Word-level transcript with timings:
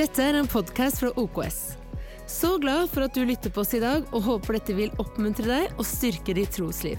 Dette 0.00 0.22
er 0.24 0.36
en 0.38 0.46
podkast 0.48 1.02
fra 1.02 1.10
OKS. 1.20 1.56
Så 2.24 2.54
glad 2.62 2.86
for 2.88 3.04
at 3.04 3.12
du 3.12 3.20
lytter 3.28 3.52
på 3.52 3.60
oss 3.60 3.74
i 3.76 3.80
dag, 3.82 4.06
og 4.16 4.22
håper 4.24 4.56
dette 4.56 4.72
vil 4.78 4.94
oppmuntre 5.02 5.44
deg 5.44 5.74
og 5.74 5.84
styrke 5.84 6.32
ditt 6.38 6.54
trosliv. 6.56 6.96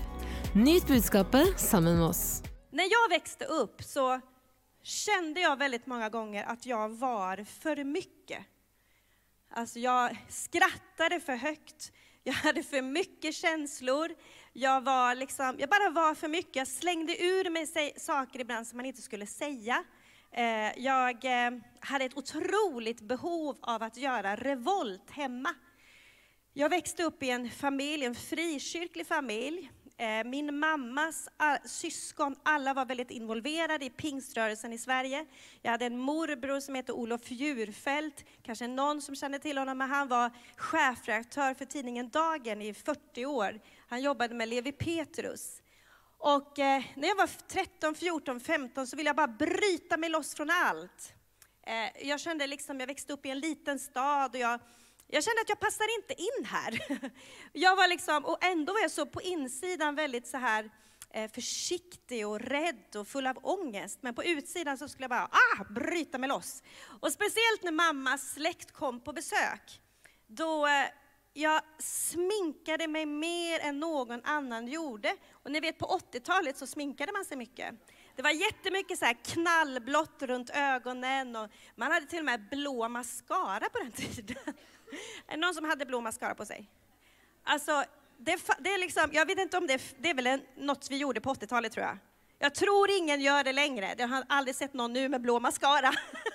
Nyt 0.53 0.85
budskapet 0.85 1.57
sammen 1.57 1.97
med 1.97 2.05
oss. 2.11 2.43
När 2.71 2.83
jag 2.83 3.09
växte 3.09 3.45
upp 3.45 3.83
så 3.83 4.21
kände 4.83 5.41
jag 5.41 5.57
väldigt 5.57 5.87
många 5.87 6.09
gånger 6.09 6.43
att 6.43 6.65
jag 6.65 6.89
var 6.89 7.45
för 7.61 7.83
mycket. 7.83 8.45
Alltså 9.51 9.79
jag 9.79 10.17
skrattade 10.29 11.19
för 11.19 11.35
högt, 11.35 11.91
jag 12.23 12.33
hade 12.33 12.63
för 12.63 12.81
mycket 12.81 13.35
känslor, 13.35 14.09
jag, 14.53 14.81
var 14.81 15.15
liksom, 15.15 15.55
jag 15.59 15.69
bara 15.69 15.89
var 15.89 16.15
för 16.15 16.27
mycket. 16.27 16.55
Jag 16.55 16.67
slängde 16.67 17.23
ur 17.23 17.49
mig 17.49 17.93
saker 17.97 18.39
ibland 18.39 18.67
som 18.67 18.77
man 18.77 18.85
inte 18.85 19.01
skulle 19.01 19.25
säga. 19.25 19.83
Eh, 20.33 20.79
jag 20.83 21.25
eh, 21.25 21.51
hade 21.79 22.05
ett 22.05 22.17
otroligt 22.17 23.01
behov 23.01 23.57
av 23.61 23.83
att 23.83 23.97
göra 23.97 24.35
revolt 24.35 25.09
hemma. 25.11 25.49
Jag 26.53 26.69
växte 26.69 27.03
upp 27.03 27.23
i 27.23 27.29
en 27.29 27.49
familj, 27.49 28.05
en 28.05 28.15
frikyrklig 28.15 29.07
familj. 29.07 29.71
Eh, 29.97 30.23
min 30.23 30.59
mammas 30.59 31.29
syskon, 31.65 32.35
alla 32.43 32.73
var 32.73 32.85
väldigt 32.85 33.11
involverade 33.11 33.85
i 33.85 33.89
pingströrelsen 33.89 34.73
i 34.73 34.77
Sverige. 34.77 35.25
Jag 35.61 35.71
hade 35.71 35.85
en 35.85 35.97
morbror 35.97 36.59
som 36.59 36.75
hette 36.75 36.91
Olof 36.91 37.31
Djurfält, 37.31 38.25
kanske 38.43 38.67
någon 38.67 39.01
som 39.01 39.15
känner 39.15 39.39
till 39.39 39.57
honom, 39.57 39.77
men 39.77 39.89
han 39.89 40.07
var 40.07 40.31
chefredaktör 40.55 41.53
för 41.53 41.65
tidningen 41.65 42.09
Dagen 42.09 42.61
i 42.61 42.73
40 42.73 43.25
år. 43.25 43.59
Han 43.87 44.01
jobbade 44.01 44.35
med 44.35 44.47
Levi 44.47 44.71
Petrus. 44.71 45.60
Och 46.23 46.59
eh, 46.59 46.83
när 46.95 47.07
jag 47.07 47.15
var 47.15 47.29
13, 47.47 47.95
14, 47.95 48.39
15 48.39 48.87
så 48.87 48.97
ville 48.97 49.09
jag 49.09 49.15
bara 49.15 49.27
bryta 49.27 49.97
mig 49.97 50.09
loss 50.09 50.35
från 50.35 50.49
allt. 50.49 51.13
Eh, 51.67 52.07
jag 52.07 52.19
kände 52.19 52.47
liksom, 52.47 52.79
jag 52.79 52.87
växte 52.87 53.13
upp 53.13 53.25
i 53.25 53.29
en 53.29 53.39
liten 53.39 53.79
stad 53.79 54.35
och 54.35 54.41
jag, 54.41 54.59
jag 55.07 55.23
kände 55.23 55.41
att 55.41 55.49
jag 55.49 55.59
passar 55.59 55.95
inte 55.95 56.21
in 56.21 56.45
här. 56.45 56.79
Jag 57.53 57.75
var 57.75 57.87
liksom, 57.87 58.25
och 58.25 58.43
ändå 58.43 58.73
var 58.73 58.79
jag 58.79 58.91
så 58.91 59.05
på 59.05 59.21
insidan 59.21 59.95
väldigt 59.95 60.27
så 60.27 60.37
här 60.37 60.69
eh, 61.09 61.31
försiktig 61.31 62.27
och 62.27 62.39
rädd 62.39 62.95
och 62.95 63.07
full 63.07 63.27
av 63.27 63.37
ångest. 63.43 63.99
Men 64.01 64.15
på 64.15 64.23
utsidan 64.23 64.77
så 64.77 64.87
skulle 64.87 65.03
jag 65.03 65.09
bara 65.09 65.29
ah, 65.31 65.63
bryta 65.69 66.17
mig 66.17 66.29
loss. 66.29 66.63
Och 67.01 67.11
speciellt 67.11 67.63
när 67.63 67.71
mammas 67.71 68.33
släkt 68.33 68.71
kom 68.71 68.99
på 68.99 69.13
besök. 69.13 69.81
Då 70.27 70.67
eh, 70.67 70.85
jag 71.33 71.61
sminkade 71.79 72.87
mig 72.87 73.05
mer 73.05 73.59
än 73.59 73.79
någon 73.79 74.21
annan 74.23 74.67
gjorde. 74.67 75.15
Och 75.31 75.51
ni 75.51 75.59
vet 75.59 75.77
på 75.77 75.85
80-talet 75.85 76.57
så 76.57 76.67
sminkade 76.67 77.11
man 77.11 77.25
sig 77.25 77.37
mycket. 77.37 77.75
Det 78.15 78.21
var 78.21 78.29
jättemycket 78.29 78.99
så 78.99 79.05
här 79.05 79.17
knallblått 79.23 80.21
runt 80.21 80.49
ögonen 80.49 81.35
och 81.35 81.49
man 81.75 81.91
hade 81.91 82.05
till 82.05 82.19
och 82.19 82.25
med 82.25 82.49
blå 82.49 82.89
mascara 82.89 83.69
på 83.69 83.79
den 83.79 83.91
tiden. 84.13 84.37
Är 85.27 85.31
det 85.31 85.37
någon 85.37 85.53
som 85.53 85.65
hade 85.65 85.85
blå 85.85 86.01
mascara 86.01 86.35
på 86.35 86.45
sig? 86.45 86.69
Alltså, 87.43 87.83
det, 88.17 88.39
det 88.59 88.69
är 88.69 88.79
liksom, 88.79 89.09
jag 89.11 89.25
vet 89.25 89.39
inte 89.39 89.57
om 89.57 89.67
det, 89.67 89.81
det 89.97 90.09
är 90.09 90.13
väl 90.13 90.27
en, 90.27 90.41
något 90.55 90.87
vi 90.91 90.97
gjorde 90.97 91.21
på 91.21 91.33
80-talet 91.33 91.71
tror 91.71 91.85
jag. 91.85 91.97
Jag 92.39 92.55
tror 92.55 92.89
ingen 92.91 93.21
gör 93.21 93.43
det 93.43 93.53
längre. 93.53 93.95
Jag 93.97 94.07
har 94.07 94.23
aldrig 94.29 94.55
sett 94.55 94.73
någon 94.73 94.93
nu 94.93 95.09
med 95.09 95.21
blå 95.21 95.39
mascara. 95.39 95.91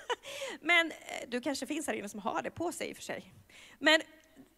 Men 0.61 0.91
eh, 0.91 0.95
du 1.27 1.41
kanske 1.41 1.65
finns 1.65 1.87
här 1.87 1.93
inne 1.93 2.09
som 2.09 2.19
har 2.19 2.41
det 2.41 2.51
på 2.51 2.71
sig 2.71 2.89
i 2.89 2.93
och 2.93 2.95
för 2.95 3.03
sig. 3.03 3.33
Men 3.79 4.01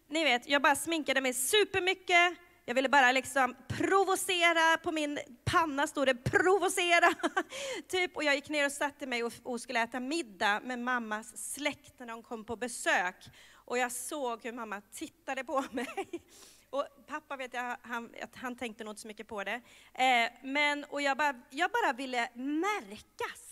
ni 0.10 0.24
vet, 0.24 0.50
jag 0.50 0.62
bara 0.62 0.76
sminkade 0.76 1.22
mig 1.22 1.34
supermycket. 1.34 2.34
Jag 2.66 2.76
ville 2.76 2.90
bara 2.90 3.12
liksom 3.12 3.56
provocera, 3.68 4.78
på 4.78 4.92
min 4.92 5.20
panna 5.46 5.88
stod 5.88 6.08
det 6.08 6.16
provocera. 6.16 7.14
typ. 7.88 8.16
Och 8.16 8.24
jag 8.24 8.36
gick 8.36 8.50
ner 8.50 8.66
och 8.66 8.72
satte 8.72 9.08
mig 9.08 9.24
och, 9.24 9.34
och 9.44 9.62
skulle 9.62 9.82
äta 9.82 10.00
middag 10.00 10.60
med 10.64 10.80
mammas 10.80 11.54
släkt 11.54 12.00
när 12.00 12.08
de 12.08 12.24
kom 12.24 12.46
på 12.46 12.56
besök. 12.56 13.16
Och 13.54 13.78
jag 13.78 13.92
såg 13.92 14.44
hur 14.44 14.52
mamma 14.52 14.82
tittade 14.92 15.44
på 15.44 15.64
mig. 15.72 16.22
Och 16.70 16.86
pappa 17.08 17.38
vet 17.38 17.54
jag, 17.54 17.78
han, 17.82 18.10
att 18.22 18.36
han 18.36 18.56
tänkte 18.56 18.84
nog 18.84 18.92
inte 18.92 19.02
så 19.02 19.08
mycket 19.08 19.28
på 19.28 19.44
det. 19.44 19.62
Eh, 19.94 20.31
men, 20.44 20.84
och 20.84 21.02
jag 21.02 21.18
bara, 21.18 21.42
jag 21.50 21.72
bara 21.72 21.94
ville 21.94 22.30
märkas. 22.34 23.49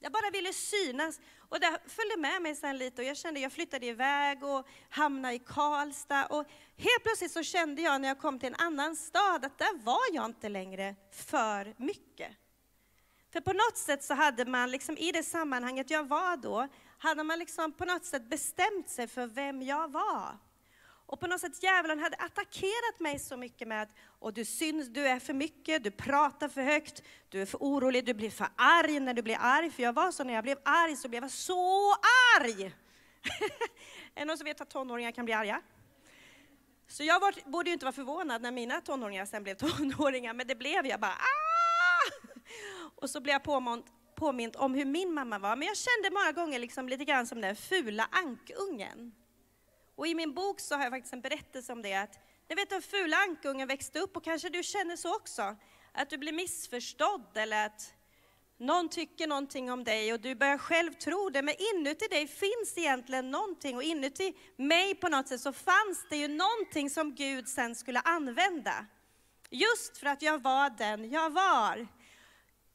Jag 0.00 0.12
bara 0.12 0.30
ville 0.30 0.52
synas. 0.52 1.20
Och 1.48 1.60
det 1.60 1.78
följde 1.86 2.16
med 2.16 2.42
mig 2.42 2.54
sen 2.54 2.78
lite 2.78 3.02
och 3.02 3.08
jag 3.08 3.16
kände, 3.16 3.40
jag 3.40 3.52
flyttade 3.52 3.86
iväg 3.86 4.44
och 4.44 4.68
hamnade 4.88 5.34
i 5.34 5.38
Karlstad. 5.38 6.26
Och 6.26 6.44
helt 6.76 7.02
plötsligt 7.02 7.32
så 7.32 7.42
kände 7.42 7.82
jag 7.82 8.00
när 8.00 8.08
jag 8.08 8.18
kom 8.18 8.38
till 8.38 8.48
en 8.48 8.54
annan 8.54 8.96
stad 8.96 9.44
att 9.44 9.58
där 9.58 9.78
var 9.84 10.14
jag 10.14 10.24
inte 10.24 10.48
längre 10.48 10.96
för 11.12 11.74
mycket. 11.76 12.32
För 13.32 13.40
på 13.40 13.52
något 13.52 13.76
sätt 13.76 14.04
så 14.04 14.14
hade 14.14 14.44
man 14.44 14.70
liksom 14.70 14.96
i 14.96 15.12
det 15.12 15.22
sammanhanget 15.22 15.90
jag 15.90 16.08
var 16.08 16.36
då, 16.36 16.68
hade 16.98 17.22
man 17.22 17.38
liksom 17.38 17.72
på 17.72 17.84
något 17.84 18.04
sätt 18.04 18.30
bestämt 18.30 18.88
sig 18.88 19.08
för 19.08 19.26
vem 19.26 19.62
jag 19.62 19.92
var. 19.92 20.38
Och 21.08 21.20
på 21.20 21.26
något 21.26 21.40
sätt 21.40 21.62
djävulen 21.62 21.98
hade 21.98 22.16
attackerat 22.16 23.00
mig 23.00 23.18
så 23.18 23.36
mycket 23.36 23.68
med 23.68 23.82
att 23.82 23.88
och 24.18 24.32
du 24.32 24.44
syns, 24.44 24.88
du 24.88 25.06
är 25.06 25.18
för 25.18 25.34
mycket, 25.34 25.84
du 25.84 25.90
pratar 25.90 26.48
för 26.48 26.62
högt, 26.62 27.02
du 27.28 27.42
är 27.42 27.46
för 27.46 27.58
orolig, 27.58 28.04
du 28.04 28.14
blir 28.14 28.30
för 28.30 28.48
arg 28.56 29.00
när 29.00 29.14
du 29.14 29.22
blir 29.22 29.36
arg. 29.40 29.70
För 29.70 29.82
jag 29.82 29.92
var 29.92 30.10
så 30.12 30.24
när 30.24 30.34
jag 30.34 30.44
blev 30.44 30.58
arg 30.64 30.96
så 30.96 31.08
blev 31.08 31.22
jag 31.22 31.30
så 31.30 31.92
arg! 32.40 32.64
är 34.14 34.20
det 34.20 34.24
någon 34.24 34.38
som 34.38 34.44
vet 34.44 34.60
att 34.60 34.70
tonåringar 34.70 35.12
kan 35.12 35.24
bli 35.24 35.34
arga? 35.34 35.62
Så 36.88 37.04
jag 37.04 37.20
var, 37.20 37.50
borde 37.50 37.70
ju 37.70 37.72
inte 37.72 37.84
vara 37.84 37.92
förvånad 37.92 38.42
när 38.42 38.52
mina 38.52 38.80
tonåringar 38.80 39.26
sen 39.26 39.42
blev 39.42 39.54
tonåringar, 39.76 40.34
men 40.34 40.46
det 40.46 40.54
blev 40.54 40.86
jag 40.86 41.00
bara 41.00 41.12
Aah! 41.12 42.32
Och 42.96 43.10
så 43.10 43.20
blev 43.20 43.32
jag 43.32 43.42
påmind 43.42 43.84
påmint 44.14 44.56
om 44.56 44.74
hur 44.74 44.84
min 44.84 45.14
mamma 45.14 45.38
var. 45.38 45.56
Men 45.56 45.68
jag 45.68 45.76
kände 45.76 46.10
många 46.10 46.32
gånger 46.32 46.58
liksom 46.58 46.88
lite 46.88 47.04
grann 47.04 47.26
som 47.26 47.40
den 47.40 47.56
fula 47.56 48.08
ankungen. 48.10 49.12
Och 49.98 50.06
i 50.06 50.14
min 50.14 50.34
bok 50.34 50.60
så 50.60 50.74
har 50.74 50.82
jag 50.82 50.92
faktiskt 50.92 51.12
en 51.12 51.20
berättelse 51.20 51.72
om 51.72 51.82
det. 51.82 51.94
Att, 51.94 52.18
ni 52.48 52.54
vet 52.54 52.70
den 52.70 52.82
fula 52.82 53.16
ankungen 53.16 53.68
växte 53.68 54.00
upp 54.00 54.16
och 54.16 54.24
kanske 54.24 54.48
du 54.48 54.62
känner 54.62 54.96
så 54.96 55.16
också. 55.16 55.56
Att 55.92 56.10
du 56.10 56.18
blir 56.18 56.32
missförstådd 56.32 57.36
eller 57.36 57.66
att 57.66 57.94
någon 58.58 58.88
tycker 58.88 59.26
någonting 59.26 59.72
om 59.72 59.84
dig 59.84 60.12
och 60.12 60.20
du 60.20 60.34
börjar 60.34 60.58
själv 60.58 60.92
tro 60.92 61.30
det. 61.30 61.42
Men 61.42 61.54
inuti 61.74 62.06
dig 62.10 62.26
finns 62.26 62.74
egentligen 62.76 63.30
någonting 63.30 63.76
och 63.76 63.82
inuti 63.82 64.34
mig 64.56 64.94
på 64.94 65.08
något 65.08 65.28
sätt 65.28 65.40
så 65.40 65.52
fanns 65.52 66.06
det 66.10 66.16
ju 66.16 66.28
någonting 66.28 66.90
som 66.90 67.14
Gud 67.14 67.48
sen 67.48 67.74
skulle 67.74 68.00
använda. 68.00 68.86
Just 69.50 69.98
för 69.98 70.06
att 70.06 70.22
jag 70.22 70.42
var 70.42 70.70
den 70.70 71.10
jag 71.10 71.30
var. 71.30 71.86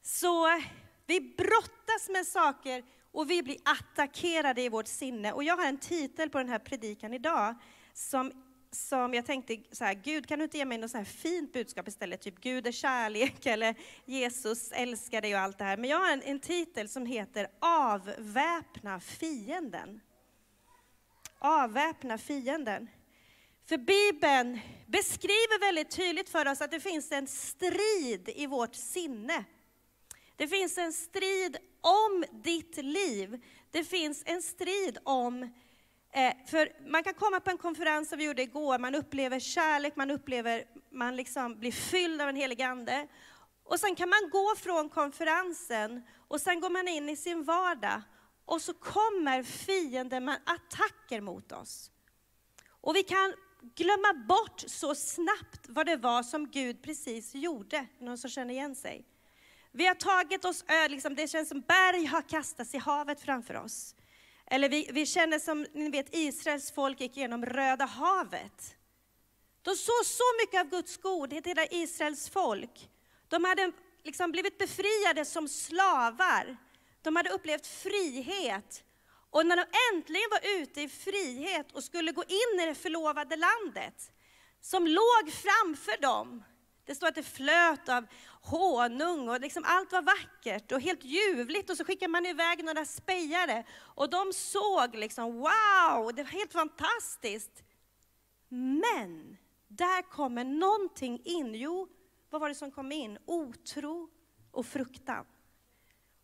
Så 0.01 0.61
vi 1.05 1.21
brottas 1.21 2.09
med 2.09 2.27
saker 2.27 2.83
och 3.13 3.29
vi 3.29 3.43
blir 3.43 3.57
attackerade 3.65 4.61
i 4.61 4.69
vårt 4.69 4.87
sinne. 4.87 5.31
Och 5.31 5.43
jag 5.43 5.57
har 5.57 5.65
en 5.65 5.77
titel 5.77 6.29
på 6.29 6.37
den 6.37 6.49
här 6.49 6.59
predikan 6.59 7.13
idag 7.13 7.55
som, 7.93 8.31
som 8.71 9.13
jag 9.13 9.25
tänkte 9.25 9.57
så 9.71 9.85
här, 9.85 9.93
Gud 9.93 10.27
kan 10.27 10.39
du 10.39 10.43
inte 10.43 10.57
ge 10.57 10.65
mig 10.65 10.77
något 10.77 10.91
så 10.91 10.97
här 10.97 11.05
fint 11.05 11.53
budskap 11.53 11.87
istället? 11.87 12.21
Typ 12.21 12.39
Gud 12.39 12.67
är 12.67 12.71
kärlek 12.71 13.45
eller 13.45 13.75
Jesus 14.05 14.71
älskar 14.71 15.21
dig 15.21 15.35
och 15.35 15.41
allt 15.41 15.57
det 15.57 15.63
här. 15.63 15.77
Men 15.77 15.89
jag 15.89 15.99
har 15.99 16.11
en, 16.11 16.21
en 16.21 16.39
titel 16.39 16.89
som 16.89 17.05
heter 17.05 17.47
Avväpna 17.59 18.99
fienden. 18.99 20.01
Avväpna 21.39 22.17
fienden. 22.17 22.89
För 23.65 23.77
Bibeln 23.77 24.59
beskriver 24.87 25.59
väldigt 25.59 25.91
tydligt 25.91 26.29
för 26.29 26.47
oss 26.47 26.61
att 26.61 26.71
det 26.71 26.79
finns 26.79 27.11
en 27.11 27.27
strid 27.27 28.29
i 28.35 28.47
vårt 28.47 28.75
sinne. 28.75 29.43
Det 30.35 30.47
finns 30.47 30.77
en 30.77 30.93
strid 30.93 31.57
om 31.83 32.25
ditt 32.31 32.77
liv. 32.77 33.43
Det 33.71 33.83
finns 33.83 34.23
en 34.25 34.41
strid 34.41 34.97
om, 35.03 35.43
eh, 36.13 36.33
för 36.47 36.89
man 36.89 37.03
kan 37.03 37.13
komma 37.13 37.39
på 37.39 37.49
en 37.49 37.57
konferens 37.57 38.09
som 38.09 38.17
vi 38.17 38.25
gjorde 38.25 38.41
igår, 38.41 38.79
man 38.79 38.95
upplever 38.95 39.39
kärlek, 39.39 39.95
man 39.95 40.11
upplever, 40.11 40.63
man 40.91 41.15
liksom 41.15 41.59
blir 41.59 41.71
fylld 41.71 42.21
av 42.21 42.29
en 42.29 42.35
helig 42.35 42.61
ande. 42.61 43.07
Och 43.63 43.79
sen 43.79 43.95
kan 43.95 44.09
man 44.09 44.29
gå 44.31 44.55
från 44.57 44.89
konferensen 44.89 46.03
och 46.27 46.41
sen 46.41 46.59
går 46.59 46.69
man 46.69 46.87
in 46.87 47.09
i 47.09 47.15
sin 47.15 47.43
vardag 47.43 48.01
och 48.45 48.61
så 48.61 48.73
kommer 48.73 49.43
fienden 49.43 50.25
med 50.25 50.41
attacker 50.45 51.21
mot 51.21 51.51
oss. 51.51 51.91
Och 52.81 52.95
vi 52.95 53.03
kan 53.03 53.33
glömma 53.75 54.13
bort 54.27 54.63
så 54.67 54.95
snabbt 54.95 55.65
vad 55.69 55.85
det 55.85 55.95
var 55.95 56.23
som 56.23 56.49
Gud 56.49 56.81
precis 56.83 57.35
gjorde. 57.35 57.87
Någon 57.99 58.17
som 58.17 58.29
känner 58.29 58.53
igen 58.53 58.75
sig? 58.75 59.05
Vi 59.75 59.85
har 59.85 59.95
tagit 59.95 60.45
oss 60.45 60.63
ö, 60.67 60.87
liksom, 60.87 61.15
det 61.15 61.27
känns 61.27 61.49
som 61.49 61.61
berg 61.61 62.05
har 62.05 62.21
kastats 62.21 62.75
i 62.75 62.77
havet 62.77 63.21
framför 63.21 63.55
oss. 63.57 63.95
Eller 64.45 64.69
vi, 64.69 64.89
vi 64.93 65.05
känner 65.05 65.39
som, 65.39 65.65
ni 65.73 65.89
vet, 65.89 66.15
Israels 66.15 66.71
folk 66.71 67.01
gick 67.01 67.17
genom 67.17 67.45
Röda 67.45 67.85
havet. 67.85 68.75
De 69.61 69.75
såg 69.75 70.05
så 70.05 70.23
mycket 70.41 70.61
av 70.61 70.69
Guds 70.69 70.97
godhet, 70.97 71.47
hela 71.47 71.65
Israels 71.65 72.29
folk. 72.29 72.89
De 73.27 73.43
hade 73.43 73.71
liksom 74.03 74.31
blivit 74.31 74.57
befriade 74.57 75.25
som 75.25 75.47
slavar. 75.47 76.57
De 77.01 77.15
hade 77.15 77.29
upplevt 77.29 77.67
frihet. 77.67 78.83
Och 79.29 79.45
när 79.45 79.55
de 79.55 79.65
äntligen 79.93 80.29
var 80.31 80.61
ute 80.61 80.81
i 80.81 80.89
frihet 80.89 81.71
och 81.71 81.83
skulle 81.83 82.11
gå 82.11 82.23
in 82.23 82.59
i 82.59 82.65
det 82.65 82.75
förlovade 82.75 83.35
landet, 83.35 84.11
som 84.61 84.87
låg 84.87 85.31
framför 85.31 86.01
dem, 86.01 86.43
det 86.85 86.95
står 86.95 87.07
att 87.07 87.15
det 87.15 87.23
flöt 87.23 87.89
av 87.89 88.05
honung 88.41 89.29
och 89.29 89.41
liksom 89.41 89.63
allt 89.65 89.91
var 89.91 90.01
vackert 90.01 90.71
och 90.71 90.81
helt 90.81 91.03
ljuvligt. 91.03 91.69
Och 91.69 91.77
så 91.77 91.85
skickade 91.85 92.11
man 92.11 92.25
iväg 92.25 92.63
några 92.63 92.85
spejare 92.85 93.63
och 93.79 94.09
de 94.09 94.33
såg 94.33 94.95
liksom, 94.95 95.37
wow, 95.37 96.13
det 96.15 96.23
var 96.23 96.31
helt 96.31 96.53
fantastiskt. 96.53 97.63
Men 98.49 99.37
där 99.67 100.01
kommer 100.01 100.43
någonting 100.43 101.21
in. 101.25 101.55
Jo, 101.55 101.87
vad 102.29 102.41
var 102.41 102.49
det 102.49 102.55
som 102.55 102.71
kom 102.71 102.91
in? 102.91 103.17
Otro 103.25 104.09
och 104.51 104.65
fruktan. 104.65 105.25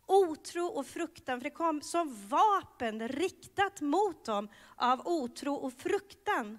Otro 0.06 0.66
och 0.66 0.86
fruktan, 0.86 1.40
för 1.40 1.44
det 1.44 1.50
kom 1.50 1.82
som 1.82 2.28
vapen 2.28 3.08
riktat 3.08 3.80
mot 3.80 4.24
dem 4.24 4.48
av 4.76 5.06
otro 5.06 5.54
och 5.54 5.72
fruktan. 5.72 6.58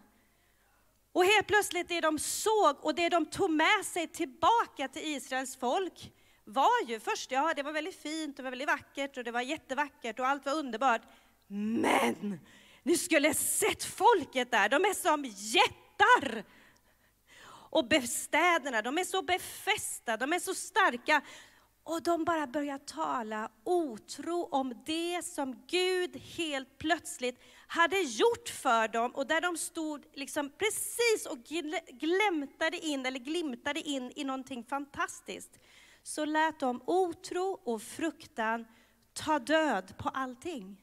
Och 1.13 1.25
helt 1.25 1.47
plötsligt 1.47 1.87
det 1.87 2.01
de 2.01 2.19
såg 2.19 2.85
och 2.85 2.95
det 2.95 3.09
de 3.09 3.25
tog 3.25 3.51
med 3.51 3.85
sig 3.85 4.07
tillbaka 4.07 4.87
till 4.87 5.15
Israels 5.15 5.55
folk 5.55 6.11
var 6.43 6.87
ju 6.87 6.99
först, 6.99 7.31
ja 7.31 7.53
det 7.55 7.63
var 7.63 7.71
väldigt 7.71 8.01
fint, 8.01 8.37
det 8.37 8.43
var 8.43 8.49
väldigt 8.49 8.67
vackert 8.67 9.17
och 9.17 9.23
det 9.23 9.31
var 9.31 9.41
jättevackert 9.41 10.19
och 10.19 10.27
allt 10.27 10.45
var 10.45 10.53
underbart. 10.53 11.01
Men 11.47 12.39
ni 12.83 12.97
skulle 12.97 13.33
sett 13.33 13.83
folket 13.83 14.51
där, 14.51 14.69
de 14.69 14.85
är 14.85 14.93
som 14.93 15.25
jättar! 15.25 16.43
Och 17.73 17.85
städerna, 18.09 18.81
de 18.81 18.97
är 18.97 19.03
så 19.03 19.21
befästa, 19.21 20.17
de 20.17 20.33
är 20.33 20.39
så 20.39 20.53
starka. 20.53 21.21
Och 21.83 22.03
de 22.03 22.23
bara 22.23 22.47
börjar 22.47 22.77
tala 22.77 23.51
otro 23.63 24.47
om 24.51 24.73
det 24.85 25.25
som 25.25 25.63
Gud 25.67 26.17
helt 26.17 26.77
plötsligt 26.77 27.39
hade 27.67 27.99
gjort 27.99 28.49
för 28.49 28.87
dem 28.87 29.11
och 29.11 29.27
där 29.27 29.41
de 29.41 29.57
stod 29.57 30.05
liksom 30.13 30.49
precis 30.49 31.25
och 31.29 31.37
glämtade 31.99 32.77
in, 32.77 33.05
eller 33.05 33.19
glimtade 33.19 33.79
in 33.79 34.11
i 34.15 34.23
någonting 34.23 34.63
fantastiskt. 34.63 35.59
Så 36.03 36.25
lät 36.25 36.59
de 36.59 36.81
otro 36.85 37.61
och 37.63 37.81
fruktan 37.81 38.65
ta 39.13 39.39
död 39.39 39.93
på 39.97 40.09
allting. 40.09 40.77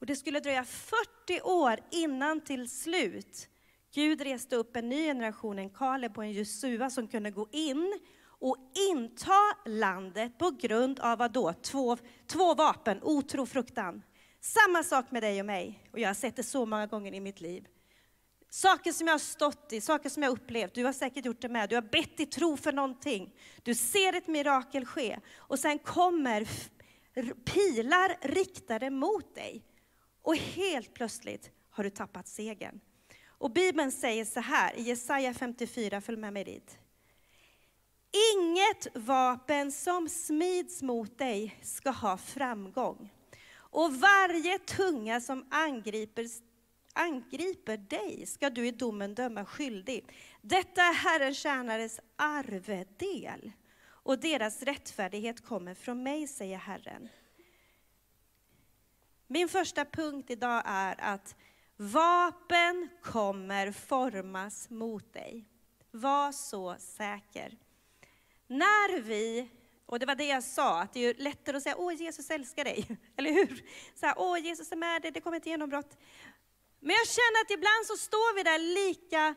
Och 0.00 0.06
det 0.06 0.16
skulle 0.16 0.40
dröja 0.40 0.64
40 0.64 1.40
år 1.42 1.80
innan 1.90 2.40
till 2.40 2.70
slut 2.70 3.48
Gud 3.94 4.20
reste 4.20 4.56
upp 4.56 4.76
en 4.76 4.88
ny 4.88 5.06
generation, 5.06 5.58
en 5.58 5.70
Kaleb 5.70 6.18
och 6.18 6.24
en 6.24 6.32
Jesua 6.32 6.90
som 6.90 7.08
kunde 7.08 7.30
gå 7.30 7.48
in 7.52 8.00
och 8.40 8.56
inta 8.90 9.56
landet 9.66 10.38
på 10.38 10.50
grund 10.50 11.00
av 11.00 11.18
vad 11.18 11.32
då? 11.32 11.52
Två, 11.52 11.96
två 12.26 12.54
vapen, 12.54 13.00
otro, 13.02 13.46
fruktan. 13.46 14.02
Samma 14.40 14.82
sak 14.82 15.10
med 15.10 15.22
dig 15.22 15.40
och 15.40 15.46
mig, 15.46 15.88
och 15.92 15.98
jag 15.98 16.08
har 16.08 16.14
sett 16.14 16.36
det 16.36 16.42
så 16.42 16.66
många 16.66 16.86
gånger 16.86 17.14
i 17.14 17.20
mitt 17.20 17.40
liv. 17.40 17.66
Saker 18.50 18.92
som 18.92 19.06
jag 19.06 19.14
har 19.14 19.18
stått 19.18 19.72
i, 19.72 19.80
saker 19.80 20.08
som 20.08 20.22
jag 20.22 20.32
upplevt, 20.32 20.74
du 20.74 20.84
har 20.84 20.92
säkert 20.92 21.24
gjort 21.24 21.40
det 21.40 21.48
med. 21.48 21.68
Du 21.68 21.74
har 21.74 21.82
bett 21.82 22.20
i 22.20 22.26
tro 22.26 22.56
för 22.56 22.72
någonting. 22.72 23.34
Du 23.62 23.74
ser 23.74 24.12
ett 24.12 24.26
mirakel 24.26 24.86
ske 24.86 25.18
och 25.36 25.58
sen 25.58 25.78
kommer 25.78 26.48
pilar 27.44 28.16
riktade 28.20 28.90
mot 28.90 29.34
dig. 29.34 29.64
Och 30.22 30.36
helt 30.36 30.94
plötsligt 30.94 31.50
har 31.70 31.84
du 31.84 31.90
tappat 31.90 32.28
segern. 32.28 32.80
Och 33.26 33.50
Bibeln 33.50 33.92
säger 33.92 34.24
så 34.24 34.40
här 34.40 34.78
i 34.78 34.82
Jesaja 34.82 35.34
54, 35.34 36.00
följ 36.00 36.18
med 36.18 36.32
mig 36.32 36.44
dit. 36.44 36.79
Inget 38.12 38.86
vapen 38.94 39.72
som 39.72 40.08
smids 40.08 40.82
mot 40.82 41.18
dig 41.18 41.58
ska 41.62 41.90
ha 41.90 42.16
framgång. 42.16 43.12
Och 43.52 43.94
varje 43.94 44.58
tunga 44.58 45.20
som 45.20 45.46
angriper, 45.50 46.26
angriper 46.92 47.76
dig 47.76 48.26
ska 48.26 48.50
du 48.50 48.66
i 48.66 48.70
domen 48.70 49.14
döma 49.14 49.44
skyldig. 49.44 50.04
Detta 50.40 50.82
är 50.82 50.94
Herrens 50.94 51.38
tjänares 51.38 52.00
arvedel, 52.16 53.52
och 54.02 54.18
deras 54.18 54.62
rättfärdighet 54.62 55.44
kommer 55.44 55.74
från 55.74 56.02
mig, 56.02 56.26
säger 56.26 56.58
Herren. 56.58 57.08
Min 59.26 59.48
första 59.48 59.84
punkt 59.84 60.30
idag 60.30 60.62
är 60.66 61.00
att 61.00 61.36
vapen 61.76 62.88
kommer 63.02 63.72
formas 63.72 64.70
mot 64.70 65.12
dig. 65.12 65.44
Var 65.90 66.32
så 66.32 66.76
säker. 66.78 67.58
När 68.50 69.00
vi, 69.00 69.48
och 69.86 69.98
det 69.98 70.06
var 70.06 70.14
det 70.14 70.26
jag 70.26 70.42
sa, 70.42 70.80
att 70.80 70.92
det 70.92 71.00
är 71.00 71.14
lättare 71.14 71.56
att 71.56 71.62
säga 71.62 71.76
åh 71.78 71.94
Jesus 71.94 72.30
älskar 72.30 72.64
dig, 72.64 72.86
eller 73.16 73.32
hur? 73.32 73.64
Så 73.94 74.06
här, 74.06 74.14
åh 74.18 74.38
Jesus 74.38 74.72
är 74.72 74.76
med 74.76 75.02
dig, 75.02 75.10
det 75.10 75.20
kommer 75.20 75.36
ett 75.36 75.46
genombrott. 75.46 75.96
Men 76.80 76.90
jag 76.90 77.06
känner 77.08 77.40
att 77.44 77.50
ibland 77.50 77.86
så 77.86 77.96
står 77.96 78.34
vi 78.34 78.42
där 78.42 78.58
lika 78.58 79.34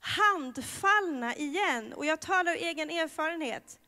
handfallna 0.00 1.36
igen, 1.36 1.92
och 1.92 2.06
jag 2.06 2.20
talar 2.20 2.52
ur 2.52 2.56
egen 2.56 2.90
erfarenhet. 2.90 3.78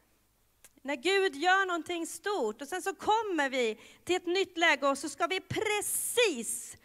När 0.83 0.97
Gud 0.97 1.37
gör 1.37 1.67
någonting 1.67 2.07
stort 2.07 2.63
och 2.63 2.69
sen 2.69 2.83
så 2.83 2.95
kommer 2.95 3.51
vi 3.51 3.81
till 4.05 4.17
ett 4.17 4.27
nytt 4.27 4.59
läge 4.59 4.89
och 4.89 4.99
så 4.99 5.09
ska 5.09 5.27
vi 5.27 5.41
precis 5.41 6.77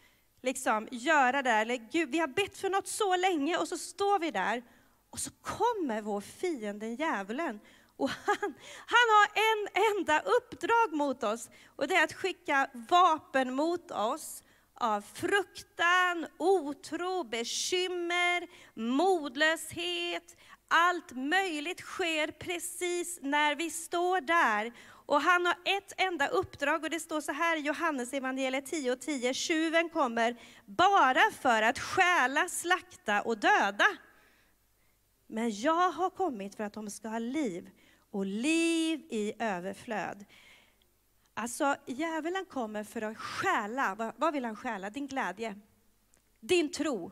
liksom 0.41 0.87
göra 0.91 1.41
det, 1.41 1.51
eller 1.51 1.75
Gud, 1.91 2.09
vi 2.09 2.19
har 2.19 2.27
bett 2.27 2.57
för 2.57 2.69
något 2.69 2.87
så 2.87 3.15
länge 3.15 3.57
och 3.57 3.67
så 3.67 3.77
står 3.77 4.19
vi 4.19 4.31
där 4.31 4.63
och 5.09 5.19
så 5.19 5.31
kommer 5.41 6.01
vår 6.01 6.21
fiende 6.21 6.87
djävulen 6.87 7.59
och 7.97 8.09
han, 8.09 8.53
han 8.85 9.07
har 9.09 9.27
en 9.51 9.67
enda 9.97 10.19
uppdrag 10.19 10.93
mot 10.93 11.23
oss 11.23 11.49
och 11.75 11.87
det 11.87 11.95
är 11.95 12.03
att 12.03 12.13
skicka 12.13 12.69
vapen 12.89 13.53
mot 13.53 13.91
oss 13.91 14.43
av 14.75 15.01
fruktan, 15.01 16.27
otro, 16.37 17.23
bekymmer, 17.23 18.47
modlöshet. 18.79 20.37
Allt 20.67 21.11
möjligt 21.11 21.79
sker 21.79 22.27
precis 22.27 23.19
när 23.21 23.55
vi 23.55 23.69
står 23.69 24.21
där. 24.21 24.73
Och 25.05 25.21
han 25.21 25.45
har 25.45 25.55
ett 25.65 25.93
enda 25.97 26.27
uppdrag 26.27 26.83
och 26.83 26.89
det 26.89 26.99
står 26.99 27.21
så 27.21 27.31
här 27.31 27.57
i 27.57 27.59
Johannes 27.59 28.13
evangeliet 28.13 28.65
10 28.65 28.91
och 28.91 29.01
10. 29.01 29.33
Tjuven 29.33 29.89
kommer 29.89 30.35
bara 30.65 31.31
för 31.41 31.61
att 31.61 31.79
stjäla, 31.79 32.49
slakta 32.49 33.21
och 33.21 33.37
döda. 33.37 33.87
Men 35.27 35.61
jag 35.61 35.91
har 35.91 36.09
kommit 36.09 36.55
för 36.55 36.63
att 36.63 36.73
de 36.73 36.89
ska 36.89 37.07
ha 37.07 37.19
liv 37.19 37.69
och 38.13 38.25
liv 38.25 38.99
i 39.09 39.33
överflöd. 39.39 40.25
Alltså, 41.33 41.75
djävulen 41.85 42.45
kommer 42.45 42.83
för 42.83 43.01
att 43.01 43.17
stjäla. 43.17 44.13
Vad 44.17 44.33
vill 44.33 44.45
han 44.45 44.55
stjäla? 44.55 44.89
Din 44.89 45.07
glädje, 45.07 45.59
din 46.39 46.71
tro. 46.71 47.11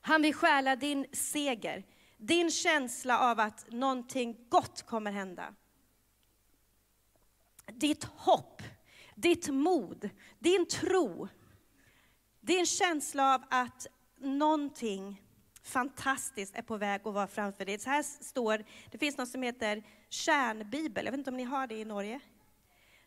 Han 0.00 0.22
vill 0.22 0.34
stjäla 0.34 0.76
din 0.76 1.06
seger, 1.12 1.86
din 2.16 2.50
känsla 2.50 3.18
av 3.18 3.40
att 3.40 3.66
någonting 3.70 4.48
gott 4.48 4.82
kommer 4.82 5.12
hända. 5.12 5.54
Ditt 7.66 8.04
hopp, 8.04 8.62
ditt 9.14 9.48
mod, 9.48 10.10
din 10.38 10.66
tro, 10.66 11.28
din 12.40 12.66
känsla 12.66 13.34
av 13.34 13.44
att 13.50 13.86
någonting 14.16 15.22
fantastiskt 15.68 16.56
är 16.56 16.62
på 16.62 16.76
väg 16.76 17.00
att 17.04 17.14
vara 17.14 17.26
framför 17.26 17.64
dig. 17.64 17.78
Så 17.78 17.90
här 17.90 18.02
står, 18.02 18.64
det 18.90 18.98
finns 18.98 19.18
något 19.18 19.28
som 19.28 19.42
heter 19.42 19.82
kärnbibel, 20.08 21.04
jag 21.04 21.12
vet 21.12 21.18
inte 21.18 21.30
om 21.30 21.36
ni 21.36 21.44
har 21.44 21.66
det 21.66 21.74
i 21.74 21.84
Norge? 21.84 22.20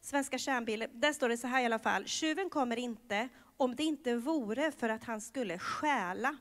Svenska 0.01 0.37
kärnbibeln, 0.37 0.91
där 0.93 1.13
står 1.13 1.29
det 1.29 1.37
så 1.37 1.47
här 1.47 1.61
i 1.61 1.65
alla 1.65 1.79
fall, 1.79 2.05
tjuven 2.05 2.49
kommer 2.49 2.77
inte 2.77 3.29
om 3.57 3.75
det 3.75 3.83
inte 3.83 4.15
vore 4.15 4.71
för 4.71 4.89
att 4.89 5.03
han 5.03 5.21
skulle 5.21 5.59
stjäla. 5.59 6.37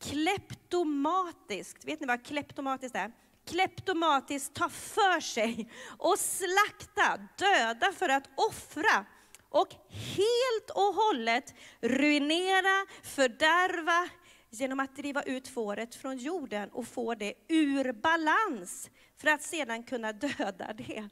Kleptomatiskt, 0.00 1.84
vet 1.84 2.00
ni 2.00 2.06
vad 2.06 2.24
kleptomatiskt 2.24 2.96
är? 2.96 3.12
Kleptomatiskt 3.46 4.54
ta 4.54 4.68
för 4.68 5.20
sig 5.20 5.70
och 5.98 6.18
slakta, 6.18 7.18
döda 7.38 7.92
för 7.92 8.08
att 8.08 8.28
offra 8.34 9.06
och 9.48 9.68
helt 9.90 10.70
och 10.74 10.94
hållet 10.94 11.54
ruinera, 11.80 12.86
fördärva, 13.02 14.08
genom 14.50 14.80
att 14.80 14.96
driva 14.96 15.22
ut 15.22 15.48
fåret 15.48 15.94
från 15.94 16.18
jorden 16.18 16.68
och 16.68 16.86
få 16.86 17.14
det 17.14 17.34
ur 17.48 17.92
balans 17.92 18.90
för 19.16 19.28
att 19.28 19.42
sedan 19.42 19.82
kunna 19.82 20.12
döda 20.12 20.72
det. 20.72 21.08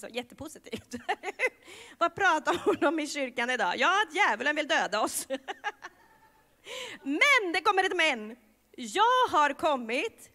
Så, 0.00 0.08
jättepositivt. 0.10 0.94
Vad 1.98 2.14
pratar 2.14 2.62
hon 2.64 2.84
om 2.88 3.00
i 3.00 3.06
kyrkan 3.06 3.50
idag? 3.50 3.74
Ja, 3.76 4.02
att 4.02 4.14
djävulen 4.14 4.56
vill 4.56 4.68
döda 4.68 5.00
oss. 5.00 5.26
men, 7.02 7.52
det 7.52 7.60
kommer 7.60 7.84
ett 7.84 7.96
men. 7.96 8.36
Jag 8.76 9.28
har 9.30 9.54
kommit 9.54 10.30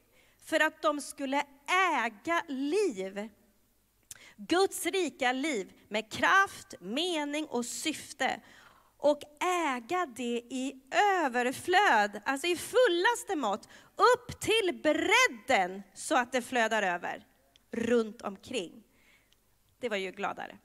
för 0.46 0.60
att 0.60 0.82
de 0.82 1.01
skulle 1.01 1.44
äga 1.96 2.44
liv. 2.48 3.30
Guds 4.36 4.86
rika 4.86 5.32
liv 5.32 5.74
med 5.88 6.12
kraft, 6.12 6.74
mening 6.80 7.46
och 7.46 7.66
syfte 7.66 8.42
och 8.98 9.20
äga 9.75 10.06
det 10.06 10.42
i 10.50 10.82
överflöd, 11.24 12.22
alltså 12.25 12.48
i 12.48 12.56
fullaste 12.56 13.36
mått, 13.36 13.70
upp 13.96 14.39
till 14.39 14.82
bredden 14.84 15.84
så 15.94 16.16
att 16.18 16.32
det 16.32 16.42
flödar 16.42 16.84
över 16.84 17.25
runt 17.72 18.22
omkring. 18.22 18.84
Det 19.80 19.89
var 19.89 19.98
ju 19.98 20.12
gladare. 20.12 20.58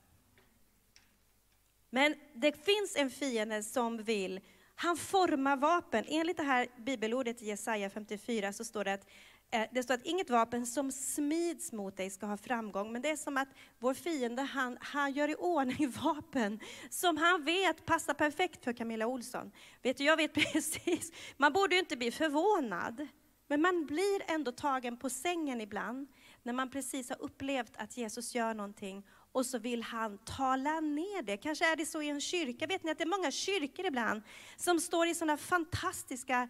Men 1.90 2.14
det 2.34 2.64
finns 2.64 2.96
en 2.96 3.10
fiende 3.10 3.62
som 3.62 4.02
vill, 4.02 4.40
han 4.74 4.96
formar 4.96 5.56
vapen. 5.56 6.04
Enligt 6.08 6.36
det 6.36 6.42
här 6.42 6.66
bibelordet 6.76 7.42
i 7.42 7.46
Jesaja 7.46 7.90
54 7.90 8.52
så 8.52 8.64
står 8.64 8.84
det 8.84 8.92
att 8.92 9.06
Eh, 9.54 9.66
det 9.72 9.82
står 9.82 9.94
att 9.94 10.02
inget 10.02 10.30
vapen 10.30 10.66
som 10.66 10.92
smids 10.92 11.72
mot 11.72 11.96
dig 11.96 12.10
ska 12.10 12.26
ha 12.26 12.36
framgång, 12.36 12.92
men 12.92 13.02
det 13.02 13.10
är 13.10 13.16
som 13.16 13.36
att 13.36 13.48
vår 13.78 13.94
fiende, 13.94 14.42
han, 14.42 14.78
han 14.80 15.12
gör 15.12 15.28
i 15.28 15.34
ordning 15.34 15.90
vapen 16.02 16.60
som 16.90 17.16
han 17.16 17.44
vet 17.44 17.86
passar 17.86 18.14
perfekt 18.14 18.64
för 18.64 18.72
Camilla 18.72 19.06
Olsson. 19.06 19.52
Vet 19.82 19.96
du, 19.96 20.04
jag 20.04 20.16
vet 20.16 20.34
precis, 20.52 21.12
man 21.36 21.52
borde 21.52 21.74
ju 21.74 21.78
inte 21.78 21.96
bli 21.96 22.10
förvånad, 22.10 23.06
men 23.48 23.62
man 23.62 23.86
blir 23.86 24.22
ändå 24.26 24.52
tagen 24.52 24.96
på 24.96 25.10
sängen 25.10 25.60
ibland, 25.60 26.08
när 26.42 26.52
man 26.52 26.70
precis 26.70 27.08
har 27.08 27.22
upplevt 27.22 27.72
att 27.76 27.96
Jesus 27.96 28.34
gör 28.34 28.54
någonting 28.54 29.04
och 29.32 29.46
så 29.46 29.58
vill 29.58 29.82
han 29.82 30.18
tala 30.18 30.80
ner 30.80 31.22
det. 31.22 31.36
Kanske 31.36 31.72
är 31.72 31.76
det 31.76 31.86
så 31.86 32.02
i 32.02 32.08
en 32.08 32.20
kyrka. 32.20 32.66
Vet 32.66 32.84
ni 32.84 32.90
att 32.90 32.98
det 32.98 33.04
är 33.04 33.18
många 33.18 33.30
kyrkor 33.30 33.86
ibland 33.86 34.22
som 34.56 34.80
står 34.80 35.06
i 35.06 35.14
sådana 35.14 35.36
fantastiska 35.36 36.48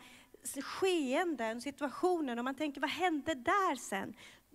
skeenden, 0.62 1.60
situationer, 1.60 2.38
och 2.38 2.44
man 2.44 2.54
tänker 2.54 2.80
vad 2.80 2.90
hände 2.90 3.34
där 3.34 3.76
sen? 3.76 4.14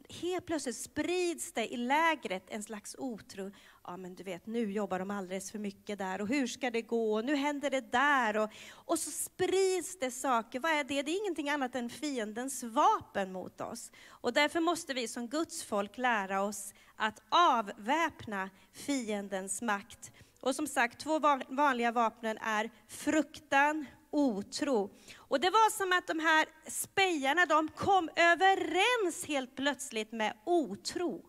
Helt 0.10 0.46
plötsligt 0.46 0.76
sprids 0.76 1.52
det 1.52 1.74
i 1.74 1.78
lägret 1.78 2.44
en 2.48 2.64
slags 2.64 2.96
otro. 3.00 3.52
Ja 3.84 3.98
men 3.98 4.16
du 4.16 4.24
vet, 4.24 4.46
nu 4.46 4.72
jobbar 4.72 5.00
de 5.00 5.12
alldeles 5.12 5.52
för 5.52 5.60
mycket 5.60 5.98
där 5.98 6.22
och 6.22 6.28
hur 6.28 6.48
ska 6.48 6.72
det 6.72 6.82
gå? 6.82 7.22
Nu 7.22 7.36
händer 7.36 7.70
det 7.70 7.92
där 7.92 8.38
och, 8.38 8.50
och 8.72 9.00
så 9.00 9.12
sprids 9.12 10.00
det 10.00 10.12
saker. 10.12 10.60
Vad 10.60 10.72
är 10.72 10.84
det? 10.84 11.02
Det 11.02 11.12
är 11.12 11.22
ingenting 11.22 11.50
annat 11.50 11.76
än 11.76 11.90
fiendens 11.90 12.64
vapen 12.64 13.32
mot 13.32 13.62
oss. 13.62 13.92
Och 14.08 14.34
därför 14.34 14.60
måste 14.60 14.94
vi 14.94 15.08
som 15.08 15.28
Guds 15.28 15.64
folk 15.64 15.98
lära 15.98 16.42
oss 16.42 16.74
att 16.96 17.22
avväpna 17.30 18.50
fiendens 18.74 19.62
makt. 19.62 20.12
Och 20.40 20.56
som 20.56 20.68
sagt, 20.68 21.00
två 21.00 21.20
vanliga 21.50 21.92
vapnen 21.92 22.38
är 22.38 22.70
fruktan, 22.88 23.86
otro. 24.10 24.90
Och 25.18 25.40
det 25.40 25.50
var 25.50 25.70
som 25.70 25.98
att 25.98 26.08
de 26.08 26.20
här 26.20 26.46
spejarna, 26.70 27.46
de 27.46 27.68
kom 27.68 28.10
överens 28.16 29.26
helt 29.26 29.56
plötsligt 29.56 30.12
med 30.12 30.34
otro. 30.46 31.26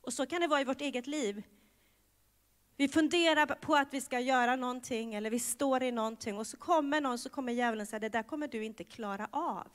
Och 0.00 0.12
så 0.12 0.26
kan 0.26 0.40
det 0.40 0.46
vara 0.46 0.60
i 0.60 0.64
vårt 0.64 0.80
eget 0.80 1.06
liv. 1.06 1.42
Vi 2.76 2.88
funderar 2.88 3.46
på 3.46 3.74
att 3.74 3.94
vi 3.94 4.00
ska 4.00 4.20
göra 4.20 4.56
någonting, 4.56 5.14
eller 5.14 5.30
vi 5.30 5.38
står 5.38 5.82
i 5.82 5.92
någonting, 5.92 6.38
och 6.38 6.46
så 6.46 6.56
kommer 6.56 7.00
någon, 7.00 7.18
så 7.18 7.28
kommer 7.28 7.52
djävulen 7.52 7.86
säga, 7.86 8.00
det 8.00 8.08
där 8.08 8.22
kommer 8.22 8.48
du 8.48 8.64
inte 8.64 8.84
klara 8.84 9.28
av. 9.32 9.68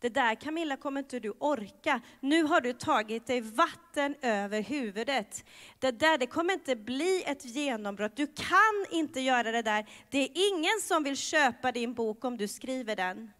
Det 0.00 0.08
där 0.08 0.34
Camilla 0.34 0.76
kommer 0.76 1.00
inte 1.00 1.20
du 1.20 1.30
orka. 1.38 2.00
Nu 2.20 2.42
har 2.42 2.60
du 2.60 2.72
tagit 2.72 3.26
dig 3.26 3.40
vatten 3.40 4.14
över 4.22 4.62
huvudet. 4.62 5.44
Det 5.78 5.90
där 5.90 6.18
det 6.18 6.26
kommer 6.26 6.54
inte 6.54 6.76
bli 6.76 7.22
ett 7.26 7.44
genombrott. 7.44 8.16
Du 8.16 8.26
kan 8.26 8.86
inte 8.90 9.20
göra 9.20 9.52
det 9.52 9.62
där. 9.62 9.86
Det 10.10 10.18
är 10.18 10.30
ingen 10.52 10.80
som 10.82 11.02
vill 11.02 11.16
köpa 11.16 11.72
din 11.72 11.94
bok 11.94 12.24
om 12.24 12.36
du 12.36 12.48
skriver 12.48 12.96
den. 12.96 13.30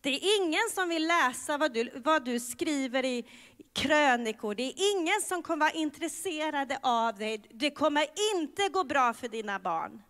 Det 0.00 0.10
är 0.10 0.42
ingen 0.42 0.70
som 0.74 0.88
vill 0.88 1.06
läsa 1.06 1.58
vad 1.58 1.72
du, 1.72 1.90
vad 2.04 2.24
du 2.24 2.40
skriver 2.40 3.04
i 3.04 3.26
krönikor. 3.72 4.54
Det 4.54 4.62
är 4.62 4.96
ingen 4.96 5.20
som 5.20 5.42
kommer 5.42 5.66
vara 5.66 5.74
intresserade 5.74 6.78
av 6.82 7.14
dig. 7.14 7.42
Det 7.50 7.70
kommer 7.70 8.06
inte 8.34 8.68
gå 8.68 8.84
bra 8.84 9.14
för 9.14 9.28
dina 9.28 9.58
barn. 9.58 10.02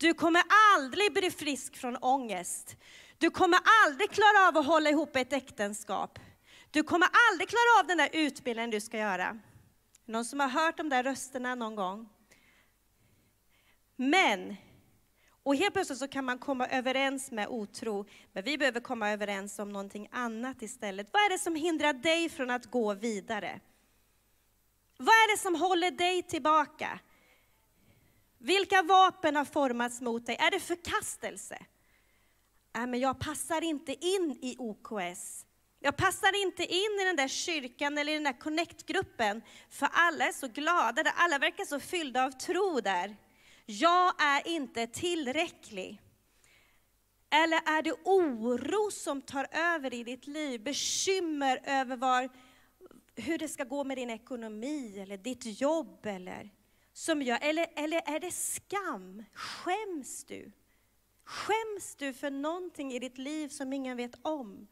Du 0.00 0.14
kommer 0.14 0.42
aldrig 0.76 1.12
bli 1.12 1.30
frisk 1.30 1.76
från 1.76 1.96
ångest. 1.96 2.76
Du 3.18 3.30
kommer 3.30 3.58
aldrig 3.84 4.10
klara 4.10 4.48
av 4.48 4.56
att 4.56 4.66
hålla 4.66 4.90
ihop 4.90 5.16
ett 5.16 5.32
äktenskap. 5.32 6.18
Du 6.70 6.82
kommer 6.82 7.08
aldrig 7.30 7.48
klara 7.48 7.80
av 7.80 7.86
den 7.86 7.98
där 7.98 8.08
utbildningen 8.12 8.70
du 8.70 8.80
ska 8.80 8.98
göra. 8.98 9.38
Någon 10.04 10.24
som 10.24 10.40
har 10.40 10.48
hört 10.48 10.76
de 10.76 10.88
där 10.88 11.02
rösterna 11.02 11.54
någon 11.54 11.74
gång? 11.74 12.08
Men, 13.96 14.56
och 15.42 15.56
helt 15.56 15.74
plötsligt 15.74 15.98
så 15.98 16.08
kan 16.08 16.24
man 16.24 16.38
komma 16.38 16.66
överens 16.66 17.30
med 17.30 17.48
otro, 17.48 18.06
men 18.32 18.44
vi 18.44 18.58
behöver 18.58 18.80
komma 18.80 19.10
överens 19.10 19.58
om 19.58 19.68
någonting 19.68 20.08
annat 20.12 20.62
istället. 20.62 21.08
Vad 21.12 21.22
är 21.22 21.30
det 21.30 21.38
som 21.38 21.54
hindrar 21.54 21.92
dig 21.92 22.28
från 22.28 22.50
att 22.50 22.66
gå 22.66 22.94
vidare? 22.94 23.60
Vad 24.96 25.08
är 25.14 25.36
det 25.36 25.42
som 25.42 25.54
håller 25.54 25.90
dig 25.90 26.22
tillbaka? 26.22 27.00
Vilka 28.42 28.82
vapen 28.82 29.36
har 29.36 29.44
formats 29.44 30.00
mot 30.00 30.26
dig? 30.26 30.36
Är 30.36 30.50
det 30.50 30.60
förkastelse? 30.60 31.58
Nej, 32.74 32.86
men 32.86 33.00
jag 33.00 33.20
passar 33.20 33.64
inte 33.64 34.06
in 34.06 34.38
i 34.42 34.56
OKS. 34.58 35.46
Jag 35.80 35.96
passar 35.96 36.42
inte 36.42 36.62
in 36.62 37.00
i 37.00 37.04
den 37.04 37.16
där 37.16 37.28
kyrkan 37.28 37.98
eller 37.98 38.12
i 38.12 38.14
den 38.14 38.24
där 38.24 38.40
connect-gruppen, 38.40 39.42
för 39.70 39.88
alla 39.92 40.24
är 40.24 40.32
så 40.32 40.48
glada, 40.48 41.12
alla 41.16 41.38
verkar 41.38 41.64
så 41.64 41.80
fyllda 41.80 42.24
av 42.24 42.30
tro 42.30 42.80
där. 42.80 43.16
Jag 43.66 44.22
är 44.22 44.48
inte 44.48 44.86
tillräcklig. 44.86 46.00
Eller 47.30 47.56
är 47.56 47.82
det 47.82 47.92
oro 48.04 48.90
som 48.90 49.22
tar 49.22 49.46
över 49.50 49.94
i 49.94 50.04
ditt 50.04 50.26
liv? 50.26 50.62
Bekymmer 50.62 51.60
över 51.64 51.96
var, 51.96 52.28
hur 53.16 53.38
det 53.38 53.48
ska 53.48 53.64
gå 53.64 53.84
med 53.84 53.96
din 53.96 54.10
ekonomi 54.10 54.98
eller 54.98 55.16
ditt 55.16 55.60
jobb? 55.60 56.06
Eller, 56.06 56.50
som 57.00 57.22
gör, 57.22 57.38
eller, 57.42 57.66
eller 57.76 58.02
är 58.06 58.20
det 58.20 58.30
skam? 58.30 59.24
Skäms 59.34 60.24
du? 60.24 60.52
Skäms 61.24 61.94
du 61.96 62.12
för 62.12 62.30
någonting 62.30 62.92
i 62.92 62.98
ditt 62.98 63.18
liv 63.18 63.48
som 63.48 63.72
ingen 63.72 63.96
vet 63.96 64.14
om? 64.22 64.68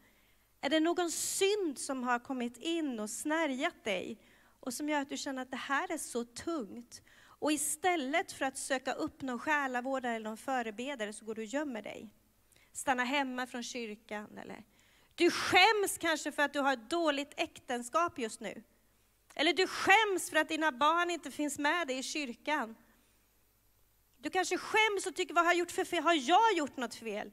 Är 0.61 0.69
det 0.69 0.79
någon 0.79 1.11
synd 1.11 1.77
som 1.77 2.03
har 2.03 2.19
kommit 2.19 2.57
in 2.57 2.99
och 2.99 3.09
snärjat 3.09 3.83
dig 3.83 4.19
och 4.59 4.73
som 4.73 4.89
gör 4.89 5.01
att 5.01 5.09
du 5.09 5.17
känner 5.17 5.41
att 5.41 5.51
det 5.51 5.57
här 5.57 5.91
är 5.91 5.97
så 5.97 6.25
tungt? 6.25 7.01
Och 7.21 7.51
istället 7.51 8.31
för 8.31 8.45
att 8.45 8.57
söka 8.57 8.93
upp 8.93 9.21
någon 9.21 9.39
själavårdare 9.39 10.15
eller 10.15 10.29
någon 10.29 10.37
förebedare 10.37 11.13
så 11.13 11.25
går 11.25 11.35
du 11.35 11.41
och 11.41 11.45
gömmer 11.45 11.81
dig. 11.81 12.09
Stannar 12.73 13.05
hemma 13.05 13.47
från 13.47 13.63
kyrkan 13.63 14.37
eller 14.37 14.63
du 15.15 15.31
skäms 15.31 15.97
kanske 15.99 16.31
för 16.31 16.43
att 16.43 16.53
du 16.53 16.59
har 16.59 16.73
ett 16.73 16.89
dåligt 16.89 17.33
äktenskap 17.37 18.19
just 18.19 18.39
nu. 18.39 18.63
Eller 19.39 19.53
du 19.53 19.67
skäms 19.67 20.29
för 20.29 20.37
att 20.37 20.49
dina 20.49 20.71
barn 20.71 21.09
inte 21.09 21.31
finns 21.31 21.59
med 21.59 21.87
dig 21.87 21.97
i 21.97 22.03
kyrkan. 22.03 22.75
Du 24.17 24.29
kanske 24.29 24.57
skäms 24.57 25.05
och 25.07 25.15
tycker, 25.15 25.33
vad 25.33 25.45
har 25.45 25.51
jag 25.51 25.59
gjort 25.59 25.71
för 25.71 25.85
fel? 25.85 26.03
Har 26.03 26.13
jag 26.13 26.57
gjort 26.57 26.77
något 26.77 26.95
fel? 26.95 27.31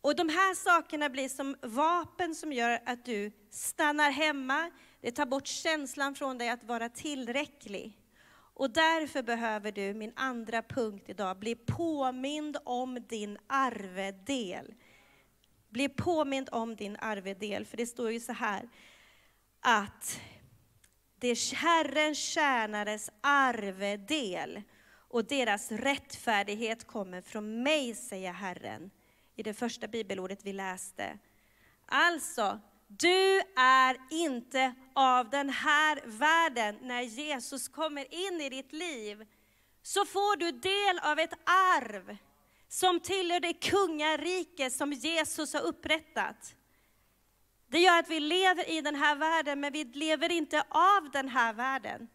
Och 0.00 0.16
de 0.16 0.28
här 0.28 0.54
sakerna 0.54 1.08
blir 1.08 1.28
som 1.28 1.56
vapen 1.62 2.34
som 2.34 2.52
gör 2.52 2.80
att 2.86 3.04
du 3.04 3.32
stannar 3.50 4.10
hemma. 4.10 4.70
Det 5.00 5.10
tar 5.10 5.26
bort 5.26 5.46
känslan 5.46 6.14
från 6.14 6.38
dig 6.38 6.48
att 6.48 6.64
vara 6.64 6.88
tillräcklig. 6.88 7.98
Och 8.54 8.70
därför 8.70 9.22
behöver 9.22 9.72
du, 9.72 9.94
min 9.94 10.12
andra 10.16 10.62
punkt 10.62 11.04
idag, 11.08 11.38
bli 11.38 11.54
påmind 11.54 12.56
om 12.64 13.06
din 13.08 13.38
arvedel. 13.46 14.74
Bli 15.68 15.88
påmind 15.88 16.48
om 16.52 16.76
din 16.76 16.96
arvedel, 16.96 17.64
för 17.64 17.76
det 17.76 17.86
står 17.86 18.12
ju 18.12 18.20
så 18.20 18.32
här 18.32 18.68
att 19.60 20.20
det 21.22 21.28
är 21.28 21.54
Herrens 21.54 22.18
tjänares 22.18 23.10
arvedel 23.20 24.62
och 25.08 25.24
deras 25.24 25.72
rättfärdighet 25.72 26.86
kommer 26.86 27.20
från 27.20 27.62
mig, 27.62 27.94
säger 27.94 28.32
Herren, 28.32 28.90
i 29.36 29.42
det 29.42 29.54
första 29.54 29.88
bibelordet 29.88 30.38
vi 30.42 30.52
läste. 30.52 31.18
Alltså, 31.86 32.60
du 32.86 33.40
är 33.56 33.96
inte 34.10 34.74
av 34.94 35.30
den 35.30 35.50
här 35.50 36.00
världen. 36.04 36.78
När 36.82 37.02
Jesus 37.02 37.68
kommer 37.68 38.14
in 38.14 38.40
i 38.40 38.48
ditt 38.48 38.72
liv 38.72 39.26
så 39.82 40.06
får 40.06 40.36
du 40.36 40.52
del 40.52 40.98
av 41.02 41.18
ett 41.18 41.34
arv 41.44 42.16
som 42.68 43.00
tillhör 43.00 43.40
det 43.40 43.52
kungarike 43.52 44.70
som 44.70 44.92
Jesus 44.92 45.54
har 45.54 45.60
upprättat. 45.60 46.54
Det 47.72 47.78
gör 47.78 47.98
att 47.98 48.10
vi 48.10 48.20
lever 48.20 48.70
i 48.70 48.80
den 48.80 48.94
här 48.94 49.16
världen, 49.16 49.60
men 49.60 49.72
vi 49.72 49.84
lever 49.84 50.32
inte 50.32 50.64
av 50.68 51.10
den 51.12 51.28
här 51.28 51.52
världen. 51.52 52.08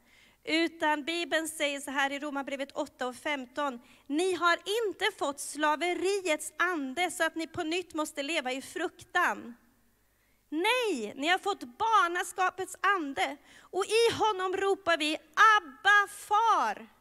Utan 0.43 1.03
Bibeln 1.03 1.47
säger 1.47 1.79
så 1.79 1.91
här 1.91 2.11
i 2.11 2.19
Romarbrevet 2.19 2.71
8 2.71 3.07
och 3.07 3.15
15. 3.15 3.79
Ni 4.07 4.33
har 4.33 4.53
inte 4.53 5.05
fått 5.17 5.39
slaveriets 5.39 6.53
ande 6.57 7.11
så 7.11 7.23
att 7.23 7.35
ni 7.35 7.47
på 7.47 7.63
nytt 7.63 7.93
måste 7.93 8.23
leva 8.23 8.51
i 8.51 8.61
fruktan. 8.61 9.55
Nej, 10.49 11.13
ni 11.15 11.27
har 11.27 11.37
fått 11.37 11.63
barnaskapets 11.77 12.75
ande 12.81 13.37
och 13.59 13.85
i 13.85 14.13
honom 14.13 14.57
ropar 14.57 14.97
vi 14.97 15.17
Abba 15.57 16.07
far. 16.07 16.96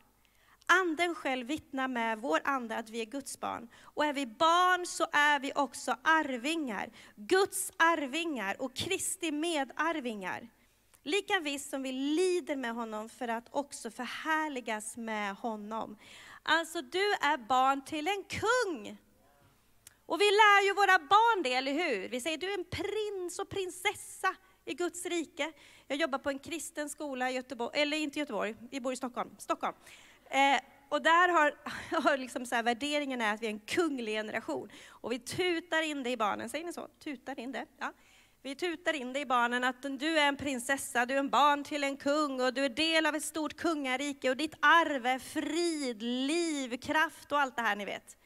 Anden 0.67 1.15
själv 1.15 1.47
vittnar 1.47 1.89
med 1.89 2.19
vår 2.19 2.41
ande 2.45 2.77
att 2.77 2.91
vi 2.91 3.01
är 3.01 3.05
Guds 3.05 3.41
barn. 3.41 3.69
Och 3.83 4.05
är 4.05 4.13
vi 4.13 4.27
barn 4.27 4.87
så 4.87 5.07
är 5.13 5.41
vi 5.41 5.53
också 5.55 5.97
arvingar. 6.03 6.91
Guds 7.17 7.73
arvingar 7.77 8.63
och 8.63 8.75
Kristi 8.75 9.33
medarvingar. 9.33 10.49
Lika 11.03 11.41
visst 11.41 11.71
som 11.71 11.83
vi 11.83 11.93
lider 11.93 12.57
med 12.57 12.75
honom 12.75 13.09
för 13.09 13.29
att 13.29 13.49
också 13.51 13.91
förhärligas 13.91 14.97
med 14.97 15.37
honom. 15.37 15.99
Alltså 16.43 16.83
du 16.83 17.13
är 17.13 17.49
barn 17.49 17.85
till 17.85 18.09
en 18.09 18.25
kung. 18.25 18.97
Och 20.07 20.21
vi 20.21 20.25
lär 20.25 20.67
ju 20.67 20.75
våra 20.75 20.99
barn 20.99 21.43
det, 21.43 21.55
eller 21.55 21.73
hur? 21.73 22.09
Vi 22.09 22.21
säger 22.21 22.39
du 22.39 22.51
är 22.51 22.59
en 22.59 22.65
prins 22.65 23.39
och 23.39 23.49
prinsessa 23.49 24.35
i 24.65 24.75
Guds 24.75 25.07
rike. 25.07 25.53
Jag 25.87 25.99
jobbar 25.99 26.19
på 26.19 26.31
en 26.31 26.39
kristen 26.39 26.89
skola 26.89 27.31
i 27.31 27.35
Göteborg, 27.35 27.81
eller 27.81 27.97
inte 27.97 28.19
Göteborg, 28.19 28.57
vi 28.71 28.81
bor 28.81 28.93
i 28.93 28.97
Stockholm. 28.97 29.31
Stockholm. 29.39 29.77
Eh, 30.31 30.61
och 30.89 31.03
där 31.03 31.29
har, 31.29 31.55
har 32.03 32.17
liksom 32.17 32.47
så 32.47 32.55
här, 32.55 32.63
värderingen 32.63 33.21
är 33.21 33.35
att 33.35 33.43
vi 33.43 33.47
är 33.47 33.51
en 33.51 33.61
kunglig 33.61 34.15
generation. 34.15 34.69
Och 34.89 35.13
vi 35.13 35.19
tutar 35.19 35.83
in 35.83 36.03
det 36.03 36.11
i 36.11 36.17
barnen, 36.17 36.49
säger 36.49 36.65
ni 36.65 36.73
så? 36.73 36.89
Tutar 37.05 37.41
in 37.41 37.53
det? 37.53 37.67
Ja. 37.79 37.93
Vi 38.43 38.55
tutar 38.55 38.95
in 38.95 39.13
det 39.13 39.21
i 39.21 39.27
barnen 39.27 39.65
att 39.65 39.83
du 39.83 40.19
är 40.19 40.29
en 40.29 40.37
prinsessa, 40.37 41.07
du 41.07 41.15
är 41.15 41.19
en 41.19 41.31
barn 41.31 41.65
till 41.65 41.85
en 41.85 41.97
kung 41.97 42.41
och 42.41 42.55
du 42.55 42.65
är 42.65 42.69
del 42.69 43.07
av 43.07 43.15
ett 43.15 43.25
stort 43.25 43.57
kungarike 43.57 44.31
och 44.31 44.37
ditt 44.37 44.55
arv 44.61 45.07
är 45.07 45.19
frid, 45.19 46.03
liv, 46.03 46.77
kraft 46.77 47.33
och 47.33 47.41
allt 47.41 47.57
det 47.57 47.63
här 47.63 47.77
ni 47.77 47.85
vet. 47.85 48.17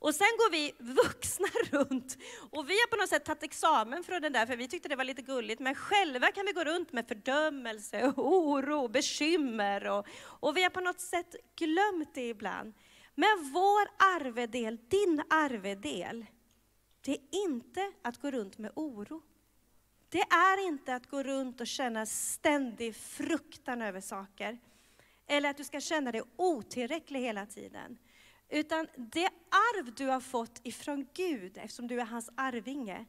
Och 0.00 0.14
sen 0.14 0.26
går 0.38 0.50
vi 0.50 0.72
vuxna 0.78 1.46
runt 1.70 2.18
och 2.50 2.70
vi 2.70 2.74
har 2.74 2.86
på 2.86 2.96
något 2.96 3.08
sätt 3.08 3.24
tagit 3.24 3.42
examen 3.42 4.04
från 4.04 4.22
den 4.22 4.32
där, 4.32 4.46
för 4.46 4.56
vi 4.56 4.68
tyckte 4.68 4.88
det 4.88 4.96
var 4.96 5.04
lite 5.04 5.22
gulligt, 5.22 5.60
men 5.60 5.74
själva 5.74 6.32
kan 6.32 6.46
vi 6.46 6.52
gå 6.52 6.64
runt 6.64 6.92
med 6.92 7.08
fördömelse, 7.08 8.12
oro, 8.16 8.88
bekymmer 8.88 9.86
och, 9.86 10.06
och 10.22 10.56
vi 10.56 10.62
har 10.62 10.70
på 10.70 10.80
något 10.80 11.00
sätt 11.00 11.36
glömt 11.56 12.14
det 12.14 12.28
ibland. 12.28 12.74
Men 13.14 13.50
vår 13.52 13.88
arvedel, 14.16 14.78
din 14.88 15.22
arvedel, 15.30 16.26
det 17.00 17.12
är 17.12 17.44
inte 17.44 17.92
att 18.02 18.20
gå 18.22 18.30
runt 18.30 18.58
med 18.58 18.72
oro. 18.74 19.22
Det 20.08 20.20
är 20.20 20.66
inte 20.66 20.94
att 20.94 21.06
gå 21.06 21.22
runt 21.22 21.60
och 21.60 21.66
känna 21.66 22.06
ständig 22.06 22.96
fruktan 22.96 23.82
över 23.82 24.00
saker. 24.00 24.58
Eller 25.26 25.50
att 25.50 25.56
du 25.56 25.64
ska 25.64 25.80
känna 25.80 26.12
dig 26.12 26.22
otillräcklig 26.36 27.20
hela 27.20 27.46
tiden. 27.46 27.98
Utan 28.50 28.88
det 28.96 29.28
arv 29.50 29.94
du 29.94 30.06
har 30.06 30.20
fått 30.20 30.60
ifrån 30.62 31.06
Gud, 31.14 31.58
eftersom 31.58 31.86
du 31.86 32.00
är 32.00 32.04
hans 32.04 32.30
arvinge, 32.36 33.04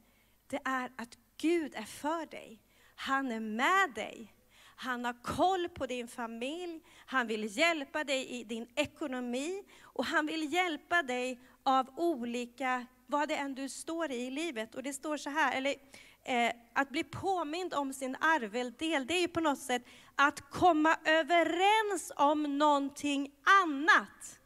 det 0.47 0.59
är 0.65 0.91
att 0.95 1.17
Gud 1.37 1.75
är 1.75 1.83
för 1.83 2.25
dig. 2.25 2.59
Han 2.95 3.31
är 3.31 3.39
med 3.39 3.93
dig. 3.95 4.33
Han 4.75 5.05
har 5.05 5.23
koll 5.23 5.69
på 5.69 5.85
din 5.85 6.07
familj, 6.07 6.81
han 7.05 7.27
vill 7.27 7.57
hjälpa 7.57 8.03
dig 8.03 8.29
i 8.29 8.43
din 8.43 8.67
ekonomi 8.75 9.63
och 9.81 10.05
han 10.05 10.25
vill 10.25 10.53
hjälpa 10.53 11.03
dig 11.03 11.39
av 11.63 11.89
olika, 11.99 12.85
vad 13.07 13.27
det 13.27 13.35
än 13.35 13.55
du 13.55 13.69
står 13.69 14.11
i 14.11 14.15
i 14.15 14.31
livet. 14.31 14.75
Och 14.75 14.83
det 14.83 14.93
står 14.93 15.17
så 15.17 15.29
här, 15.29 15.57
eller 15.57 15.75
eh, 16.23 16.51
att 16.73 16.89
bli 16.89 17.03
påmind 17.03 17.73
om 17.73 17.93
sin 17.93 18.15
arveldel, 18.19 19.07
det 19.07 19.13
är 19.13 19.21
ju 19.21 19.27
på 19.27 19.39
något 19.39 19.59
sätt 19.59 19.83
att 20.15 20.41
komma 20.41 20.97
överens 21.05 22.11
om 22.15 22.57
någonting 22.57 23.31
annat. 23.63 24.40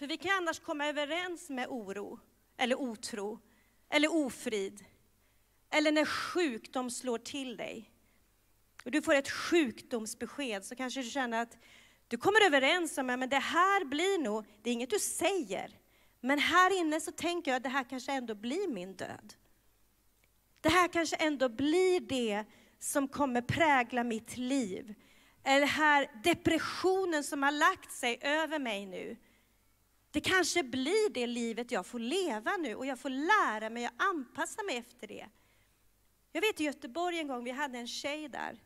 För 0.00 0.06
vi 0.06 0.16
kan 0.16 0.32
annars 0.32 0.58
komma 0.58 0.86
överens 0.86 1.50
med 1.50 1.68
oro, 1.68 2.20
eller 2.56 2.80
otro, 2.80 3.40
eller 3.90 4.14
ofrid. 4.14 4.84
Eller 5.70 5.92
när 5.92 6.04
sjukdom 6.04 6.90
slår 6.90 7.18
till 7.18 7.56
dig. 7.56 7.90
Och 8.84 8.90
du 8.90 9.02
får 9.02 9.14
ett 9.14 9.30
sjukdomsbesked, 9.30 10.64
så 10.64 10.76
kanske 10.76 11.02
du 11.02 11.10
känner 11.10 11.42
att 11.42 11.58
du 12.08 12.16
kommer 12.16 12.46
överens 12.46 12.98
om 12.98 13.10
att 13.10 13.30
det 13.30 13.36
här 13.36 13.84
blir 13.84 14.22
nog, 14.22 14.44
det 14.62 14.70
är 14.70 14.74
inget 14.74 14.90
du 14.90 14.98
säger, 14.98 15.78
men 16.20 16.38
här 16.38 16.80
inne 16.80 17.00
så 17.00 17.12
tänker 17.12 17.50
jag 17.50 17.56
att 17.56 17.62
det 17.62 17.68
här 17.68 17.84
kanske 17.84 18.12
ändå 18.12 18.34
blir 18.34 18.68
min 18.68 18.96
död. 18.96 19.34
Det 20.60 20.68
här 20.68 20.88
kanske 20.88 21.16
ändå 21.16 21.48
blir 21.48 22.00
det 22.00 22.44
som 22.78 23.08
kommer 23.08 23.42
prägla 23.42 24.04
mitt 24.04 24.36
liv. 24.36 24.94
Eller 25.44 25.66
här 25.66 26.20
depressionen 26.24 27.24
som 27.24 27.42
har 27.42 27.52
lagt 27.52 27.92
sig 27.92 28.18
över 28.22 28.58
mig 28.58 28.86
nu. 28.86 29.16
Det 30.10 30.20
kanske 30.20 30.62
blir 30.62 31.12
det 31.12 31.26
livet 31.26 31.70
jag 31.70 31.86
får 31.86 31.98
leva 31.98 32.56
nu 32.56 32.74
och 32.74 32.86
jag 32.86 32.98
får 32.98 33.10
lära 33.10 33.70
mig 33.70 33.86
att 33.86 34.02
anpassa 34.02 34.62
mig 34.62 34.76
efter 34.76 35.06
det. 35.06 35.26
Jag 36.32 36.40
vet 36.40 36.60
i 36.60 36.64
Göteborg 36.64 37.18
en 37.18 37.28
gång, 37.28 37.44
vi 37.44 37.50
hade 37.50 37.78
en 37.78 37.86
tjej 37.86 38.28
där 38.28 38.58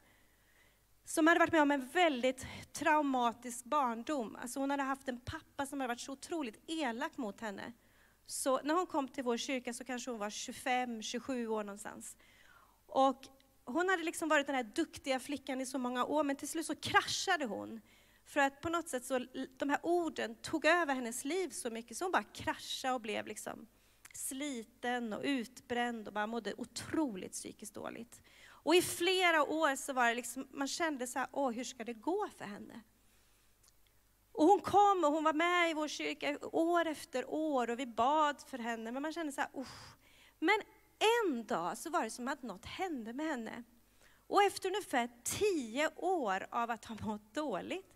som 1.04 1.26
hade 1.26 1.40
varit 1.40 1.52
med 1.52 1.62
om 1.62 1.70
en 1.70 1.88
väldigt 1.88 2.46
traumatisk 2.72 3.64
barndom. 3.64 4.36
Alltså 4.42 4.60
hon 4.60 4.70
hade 4.70 4.82
haft 4.82 5.08
en 5.08 5.20
pappa 5.20 5.66
som 5.66 5.80
hade 5.80 5.88
varit 5.88 6.00
så 6.00 6.12
otroligt 6.12 6.62
elak 6.66 7.16
mot 7.16 7.40
henne. 7.40 7.72
Så 8.26 8.60
när 8.64 8.74
hon 8.74 8.86
kom 8.86 9.08
till 9.08 9.24
vår 9.24 9.36
kyrka 9.36 9.74
så 9.74 9.84
kanske 9.84 10.10
hon 10.10 10.20
var 10.20 10.30
25-27 10.30 11.46
år 11.46 11.64
någonstans. 11.64 12.16
Och 12.86 13.22
hon 13.64 13.88
hade 13.88 14.02
liksom 14.02 14.28
varit 14.28 14.46
den 14.46 14.56
här 14.56 14.62
duktiga 14.74 15.20
flickan 15.20 15.60
i 15.60 15.66
så 15.66 15.78
många 15.78 16.04
år, 16.04 16.24
men 16.24 16.36
till 16.36 16.48
slut 16.48 16.66
så 16.66 16.74
kraschade 16.74 17.44
hon. 17.44 17.80
För 18.24 18.40
att 18.40 18.60
på 18.60 18.68
något 18.68 18.88
sätt 18.88 19.04
så, 19.04 19.26
de 19.56 19.70
här 19.70 19.80
orden 19.82 20.34
tog 20.34 20.64
över 20.64 20.94
hennes 20.94 21.24
liv 21.24 21.48
så 21.50 21.70
mycket, 21.70 21.96
så 21.96 22.04
hon 22.04 22.12
bara 22.12 22.22
kraschade 22.22 22.94
och 22.94 23.00
blev 23.00 23.26
liksom 23.26 23.66
sliten 24.12 25.12
och 25.12 25.20
utbränd 25.24 26.08
och 26.08 26.14
bara 26.14 26.26
mådde 26.26 26.54
otroligt 26.56 27.32
psykiskt 27.32 27.74
dåligt. 27.74 28.22
Och 28.46 28.74
i 28.74 28.82
flera 28.82 29.42
år 29.42 29.76
så 29.76 29.92
var 29.92 30.08
det 30.08 30.14
liksom, 30.14 30.48
man 30.50 30.68
kände 30.68 31.06
så 31.06 31.18
här, 31.18 31.28
åh, 31.32 31.50
hur 31.50 31.64
ska 31.64 31.84
det 31.84 31.94
gå 31.94 32.28
för 32.38 32.44
henne? 32.44 32.80
Och 34.32 34.46
hon 34.46 34.60
kom 34.60 35.04
och 35.04 35.12
hon 35.12 35.24
var 35.24 35.32
med 35.32 35.70
i 35.70 35.74
vår 35.74 35.88
kyrka 35.88 36.38
år 36.52 36.86
efter 36.86 37.30
år 37.30 37.70
och 37.70 37.78
vi 37.78 37.86
bad 37.86 38.40
för 38.46 38.58
henne, 38.58 38.92
men 38.92 39.02
man 39.02 39.12
kände 39.12 39.32
så 39.32 39.40
här, 39.40 39.50
usch. 39.56 39.96
Men 40.38 40.60
en 41.24 41.46
dag 41.46 41.78
så 41.78 41.90
var 41.90 42.04
det 42.04 42.10
som 42.10 42.28
att 42.28 42.42
något 42.42 42.64
hände 42.64 43.12
med 43.12 43.26
henne. 43.26 43.62
Och 44.26 44.42
efter 44.42 44.68
ungefär 44.68 45.08
tio 45.24 45.90
år 45.96 46.46
av 46.50 46.70
att 46.70 46.84
ha 46.84 46.96
mått 47.02 47.34
dåligt, 47.34 47.93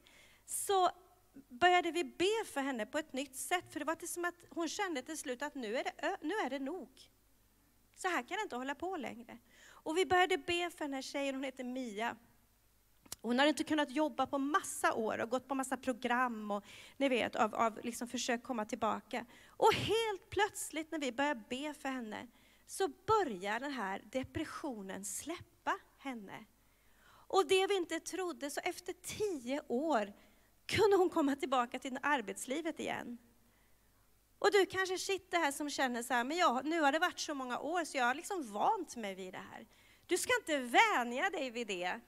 så 0.48 0.90
började 1.48 1.90
vi 1.90 2.04
be 2.04 2.44
för 2.46 2.60
henne 2.60 2.86
på 2.86 2.98
ett 2.98 3.12
nytt 3.12 3.36
sätt, 3.36 3.64
för 3.70 3.80
det 3.80 3.86
var 3.86 4.06
som 4.06 4.24
att 4.24 4.34
hon 4.50 4.68
kände 4.68 5.02
till 5.02 5.18
slut 5.18 5.42
att 5.42 5.54
nu 5.54 5.76
är 5.76 5.84
det, 5.84 6.16
nu 6.20 6.34
är 6.34 6.50
det 6.50 6.58
nog. 6.58 6.88
Så 7.94 8.08
här 8.08 8.22
kan 8.22 8.36
det 8.36 8.42
inte 8.42 8.56
hålla 8.56 8.74
på 8.74 8.96
längre. 8.96 9.38
Och 9.66 9.96
vi 9.96 10.06
började 10.06 10.38
be 10.38 10.70
för 10.70 10.84
den 10.84 10.94
här 10.94 11.02
tjejen, 11.02 11.34
hon 11.34 11.44
heter 11.44 11.64
Mia. 11.64 12.16
Hon 13.20 13.38
hade 13.38 13.48
inte 13.48 13.64
kunnat 13.64 13.90
jobba 13.90 14.26
på 14.26 14.38
massa 14.38 14.94
år 14.94 15.18
och 15.18 15.30
gått 15.30 15.48
på 15.48 15.54
massa 15.54 15.76
program 15.76 16.50
och 16.50 16.64
ni 16.96 17.08
vet, 17.08 17.36
av, 17.36 17.54
av 17.54 17.80
liksom 17.82 18.08
försök 18.08 18.42
komma 18.42 18.64
tillbaka. 18.64 19.26
Och 19.48 19.74
helt 19.74 20.30
plötsligt 20.30 20.90
när 20.90 20.98
vi 20.98 21.12
börjar 21.12 21.42
be 21.48 21.74
för 21.74 21.88
henne 21.88 22.26
så 22.66 22.88
börjar 22.88 23.60
den 23.60 23.72
här 23.72 24.02
depressionen 24.12 25.04
släppa 25.04 25.78
henne. 25.98 26.44
Och 27.28 27.46
det 27.46 27.66
vi 27.66 27.76
inte 27.76 28.00
trodde, 28.00 28.50
så 28.50 28.60
efter 28.60 28.92
tio 28.92 29.62
år 29.68 30.12
kunde 30.68 30.96
hon 30.96 31.10
komma 31.10 31.36
tillbaka 31.36 31.78
till 31.78 31.98
arbetslivet 32.02 32.80
igen. 32.80 33.18
Och 34.38 34.52
du 34.52 34.66
kanske 34.66 34.98
sitter 34.98 35.38
här 35.38 35.52
som 35.52 35.70
känner 35.70 36.02
så 36.02 36.14
här, 36.14 36.24
men 36.24 36.36
ja, 36.36 36.60
nu 36.64 36.80
har 36.80 36.92
det 36.92 36.98
varit 36.98 37.18
så 37.18 37.34
många 37.34 37.58
år 37.58 37.84
så 37.84 37.98
jag 37.98 38.04
har 38.04 38.14
liksom 38.14 38.52
vant 38.52 38.96
mig 38.96 39.14
vid 39.14 39.32
det 39.34 39.44
här. 39.52 39.66
Du 40.06 40.18
ska 40.18 40.32
inte 40.40 40.58
vänja 40.58 41.30
dig 41.30 41.50
vid 41.50 41.66
det. 41.66 42.00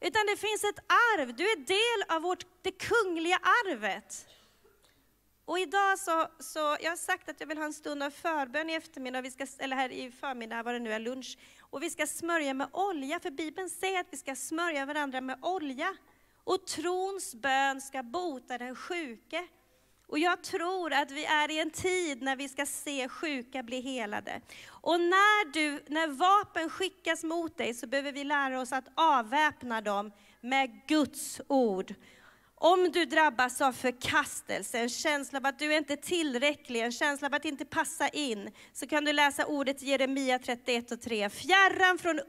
Utan 0.00 0.26
det 0.26 0.36
finns 0.36 0.64
ett 0.64 0.78
arv, 0.86 1.34
du 1.34 1.44
är 1.50 1.56
del 1.56 2.16
av 2.16 2.22
vårt, 2.22 2.46
det 2.62 2.70
kungliga 2.70 3.36
arvet. 3.36 4.26
Och 5.44 5.58
idag 5.58 5.98
så, 5.98 6.26
så, 6.38 6.58
jag 6.58 6.90
har 6.90 6.96
sagt 6.96 7.28
att 7.28 7.40
jag 7.40 7.46
vill 7.46 7.58
ha 7.58 7.64
en 7.64 7.72
stund 7.72 8.02
av 8.02 8.10
förbön 8.10 8.70
i 8.70 8.74
eftermiddag, 8.74 9.20
vi 9.20 9.30
ska, 9.30 9.46
eller 9.58 9.76
här 9.76 9.92
i 9.92 10.10
förmiddag, 10.10 10.62
vad 10.62 10.74
det 10.74 10.78
nu 10.78 10.92
är, 10.92 10.98
lunch. 10.98 11.38
Och 11.60 11.82
vi 11.82 11.90
ska 11.90 12.06
smörja 12.06 12.54
med 12.54 12.68
olja, 12.72 13.20
för 13.20 13.30
Bibeln 13.30 13.70
säger 13.70 14.00
att 14.00 14.06
vi 14.10 14.16
ska 14.16 14.36
smörja 14.36 14.86
varandra 14.86 15.20
med 15.20 15.38
olja. 15.42 15.96
Och 16.44 16.66
trons 16.66 17.34
bön 17.34 17.80
ska 17.80 18.02
bota 18.02 18.58
den 18.58 18.76
sjuke. 18.76 19.44
Och 20.06 20.18
jag 20.18 20.42
tror 20.42 20.92
att 20.92 21.10
vi 21.10 21.24
är 21.24 21.50
i 21.50 21.58
en 21.58 21.70
tid 21.70 22.22
när 22.22 22.36
vi 22.36 22.48
ska 22.48 22.66
se 22.66 23.08
sjuka 23.08 23.62
bli 23.62 23.80
helade. 23.80 24.40
Och 24.68 25.00
när, 25.00 25.52
du, 25.52 25.84
när 25.88 26.08
vapen 26.08 26.70
skickas 26.70 27.24
mot 27.24 27.58
dig 27.58 27.74
så 27.74 27.86
behöver 27.86 28.12
vi 28.12 28.24
lära 28.24 28.60
oss 28.60 28.72
att 28.72 28.88
avväpna 28.94 29.80
dem 29.80 30.12
med 30.40 30.80
Guds 30.88 31.40
ord. 31.48 31.94
Om 32.66 32.90
du 32.92 33.04
drabbas 33.04 33.60
av 33.60 33.72
förkastelse, 33.72 34.78
en 34.78 34.88
känsla 34.88 35.38
av 35.38 35.46
att 35.46 35.58
du 35.58 35.76
inte 35.76 35.92
är 35.92 35.96
tillräcklig, 35.96 36.80
en 36.80 36.92
känsla 36.92 37.26
av 37.26 37.34
att 37.34 37.44
inte 37.44 37.64
passa 37.64 38.08
in, 38.08 38.50
så 38.72 38.86
kan 38.86 39.04
du 39.04 39.12
läsa 39.12 39.46
ordet 39.46 39.82
Jeremia 39.82 40.38
31 40.38 40.92
och 40.92 41.00
3. 41.00 41.30
Fjärran, 41.30 41.98
från, 41.98 42.20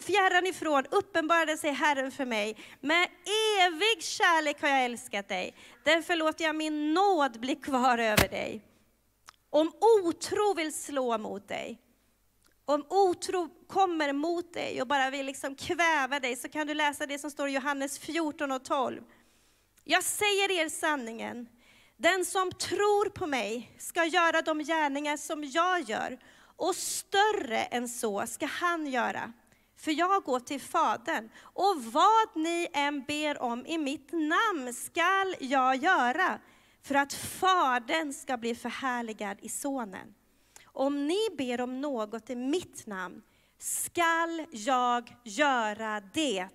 fjärran 0.00 0.46
ifrån 0.46 0.84
uppenbarade 0.90 1.56
sig 1.56 1.72
Herren 1.72 2.10
för 2.10 2.24
mig. 2.24 2.56
Med 2.80 3.08
evig 3.60 4.02
kärlek 4.02 4.62
har 4.62 4.68
jag 4.68 4.84
älskat 4.84 5.28
dig. 5.28 5.54
Därför 5.84 6.16
låter 6.16 6.44
jag 6.44 6.56
min 6.56 6.94
nåd 6.94 7.40
bli 7.40 7.54
kvar 7.54 7.98
över 7.98 8.28
dig. 8.28 8.60
Om 9.50 9.72
otro 10.04 10.54
vill 10.54 10.72
slå 10.74 11.18
mot 11.18 11.48
dig, 11.48 11.78
om 12.64 12.84
otro 12.88 13.48
kommer 13.66 14.12
mot 14.12 14.54
dig 14.54 14.80
och 14.80 14.86
bara 14.88 15.10
vill 15.10 15.26
liksom 15.26 15.54
kväva 15.54 16.20
dig, 16.20 16.36
så 16.36 16.48
kan 16.48 16.66
du 16.66 16.74
läsa 16.74 17.06
det 17.06 17.18
som 17.18 17.30
står 17.30 17.48
i 17.48 17.52
Johannes 17.52 17.98
14 17.98 18.52
och 18.52 18.64
12. 18.64 19.02
Jag 19.84 20.04
säger 20.04 20.50
er 20.50 20.68
sanningen. 20.68 21.48
Den 21.96 22.24
som 22.24 22.50
tror 22.50 23.10
på 23.10 23.26
mig 23.26 23.76
ska 23.78 24.04
göra 24.04 24.42
de 24.42 24.58
gärningar 24.58 25.16
som 25.16 25.44
jag 25.44 25.80
gör, 25.80 26.18
och 26.56 26.76
större 26.76 27.58
än 27.58 27.88
så 27.88 28.26
ska 28.26 28.46
han 28.46 28.86
göra. 28.86 29.32
För 29.76 29.90
jag 29.90 30.22
går 30.22 30.40
till 30.40 30.60
Fadern, 30.60 31.30
och 31.40 31.84
vad 31.84 32.36
ni 32.36 32.68
än 32.72 33.02
ber 33.02 33.42
om 33.42 33.66
i 33.66 33.78
mitt 33.78 34.12
namn 34.12 34.74
skall 34.74 35.34
jag 35.38 35.76
göra, 35.76 36.38
för 36.82 36.94
att 36.94 37.12
Fadern 37.12 38.12
ska 38.12 38.36
bli 38.36 38.54
förhärligad 38.54 39.38
i 39.42 39.48
Sonen. 39.48 40.14
Om 40.64 41.06
ni 41.06 41.28
ber 41.38 41.60
om 41.60 41.80
något 41.80 42.30
i 42.30 42.36
mitt 42.36 42.86
namn 42.86 43.22
skall 43.58 44.46
jag 44.50 45.16
göra 45.24 46.00
det 46.00 46.48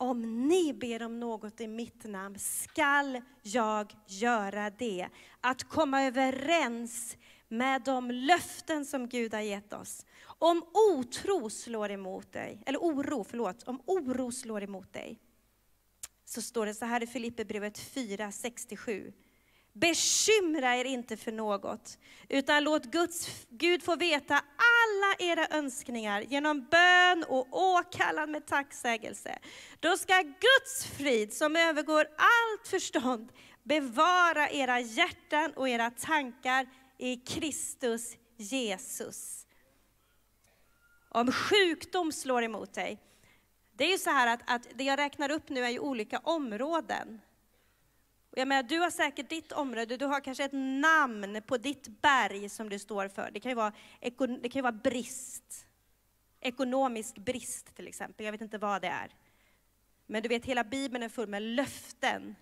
om 0.00 0.48
ni 0.48 0.72
ber 0.72 1.02
om 1.02 1.20
något 1.20 1.60
i 1.60 1.66
mitt 1.66 2.04
namn 2.04 2.38
skall 2.38 3.20
jag 3.42 3.92
göra 4.06 4.70
det. 4.70 5.08
Att 5.40 5.64
komma 5.64 6.02
överens 6.02 7.16
med 7.48 7.82
de 7.82 8.10
löften 8.10 8.84
som 8.84 9.08
Gud 9.08 9.34
har 9.34 9.40
gett 9.40 9.72
oss. 9.72 10.06
Om 10.22 10.62
otro 10.92 11.50
slår 11.50 11.90
emot 11.90 12.32
dig, 12.32 12.62
eller 12.66 12.78
oro, 12.78 13.24
förlåt, 13.24 13.62
om 13.62 13.82
oro 13.86 14.32
slår 14.32 14.62
emot 14.62 14.92
dig, 14.92 15.18
så 16.24 16.42
står 16.42 16.66
det 16.66 16.74
så 16.74 16.84
här 16.84 17.02
i 17.02 17.06
Filipperbrevet 17.06 17.78
4, 17.78 18.32
67. 18.32 19.12
Bekymra 19.72 20.76
er 20.76 20.84
inte 20.84 21.16
för 21.16 21.32
något, 21.32 21.98
utan 22.28 22.64
låt 22.64 22.84
Guds, 22.84 23.46
Gud 23.48 23.82
få 23.82 23.96
veta 23.96 24.34
alla 24.34 25.32
era 25.32 25.46
önskningar 25.58 26.20
genom 26.20 26.66
bön 26.70 27.24
och 27.28 27.46
åkallan 27.52 28.30
med 28.30 28.46
tacksägelse. 28.46 29.38
Då 29.80 29.96
ska 29.96 30.22
Guds 30.22 30.86
frid, 30.98 31.32
som 31.32 31.56
övergår 31.56 32.06
allt 32.16 32.68
förstånd, 32.68 33.32
bevara 33.62 34.50
era 34.50 34.80
hjärtan 34.80 35.52
och 35.56 35.68
era 35.68 35.90
tankar 35.90 36.66
i 36.98 37.16
Kristus 37.16 38.16
Jesus. 38.36 39.46
Om 41.08 41.32
sjukdom 41.32 42.12
slår 42.12 42.42
emot 42.42 42.74
dig, 42.74 42.98
det 43.76 43.84
är 43.84 43.90
ju 43.90 43.98
så 43.98 44.10
här 44.10 44.26
att, 44.26 44.40
att 44.46 44.66
det 44.74 44.84
jag 44.84 44.98
räknar 44.98 45.30
upp 45.30 45.48
nu 45.48 45.64
är 45.64 45.68
ju 45.68 45.78
olika 45.78 46.18
områden. 46.18 47.20
Och 48.30 48.38
jag 48.38 48.48
menar, 48.48 48.62
du 48.62 48.78
har 48.78 48.90
säkert 48.90 49.28
ditt 49.28 49.52
område, 49.52 49.96
du 49.96 50.06
har 50.06 50.20
kanske 50.20 50.44
ett 50.44 50.52
namn 50.80 51.42
på 51.46 51.56
ditt 51.56 51.88
berg 52.02 52.48
som 52.48 52.68
du 52.68 52.78
står 52.78 53.08
för. 53.08 53.30
Det 53.30 53.40
kan 53.40 53.50
ju 53.50 53.56
vara, 53.56 53.72
det 54.40 54.48
kan 54.48 54.58
ju 54.58 54.62
vara 54.62 54.72
brist. 54.72 55.66
Ekonomisk 56.40 57.18
brist 57.18 57.76
till 57.76 57.88
exempel, 57.88 58.26
jag 58.26 58.32
vet 58.32 58.40
inte 58.40 58.58
vad 58.58 58.82
det 58.82 58.88
är. 58.88 59.14
Men 60.06 60.22
du 60.22 60.28
vet, 60.28 60.44
hela 60.44 60.64
Bibeln 60.64 61.02
är 61.02 61.08
full 61.08 61.28
med 61.28 61.42
löften 61.42 62.36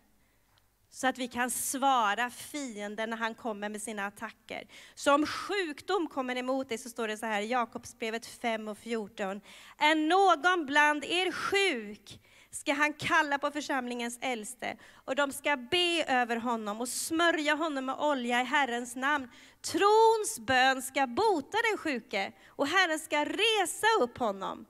så 0.90 1.07
att 1.07 1.18
vi 1.18 1.29
kan 1.29 1.51
svara 1.51 2.31
fienden 2.31 3.11
när 3.11 3.16
han 3.16 3.35
kommer 3.35 3.68
med 3.68 3.83
sina 3.83 4.07
attacker. 4.07 4.66
Så 4.94 5.14
om 5.14 5.27
sjukdom 5.27 6.07
kommer 6.07 6.37
emot 6.37 6.68
dig 6.68 6.79
så 6.79 6.88
står 6.88 7.09
det 7.09 7.16
så 7.16 7.27
här 7.27 7.42
i 7.42 7.46
Jakobsbrevet 7.46 8.27
5 8.27 8.68
och 8.68 8.79
14. 8.79 9.40
Är 9.79 9.94
någon 9.94 10.66
bland 10.66 11.05
er 11.05 11.33
sjuk 11.33 12.20
ska 12.51 12.73
han 12.73 12.93
kalla 12.93 13.39
på 13.39 13.51
församlingens 13.51 14.19
äldste 14.21 14.77
och 15.05 15.17
de 15.17 15.33
ska 15.33 15.57
be 15.57 16.05
över 16.09 16.37
honom 16.37 16.81
och 16.81 16.89
smörja 16.89 17.55
honom 17.55 17.87
med 17.87 17.97
olja 17.99 18.41
i 18.41 18.45
Herrens 18.45 18.97
namn. 18.97 19.29
Trons 19.63 20.39
bön 20.41 20.83
ska 20.83 21.07
bota 21.07 21.59
den 21.71 21.79
sjuke 21.79 22.33
och 22.49 22.67
Herren 22.67 22.99
ska 22.99 23.25
resa 23.25 23.87
upp 24.01 24.19
honom. 24.19 24.67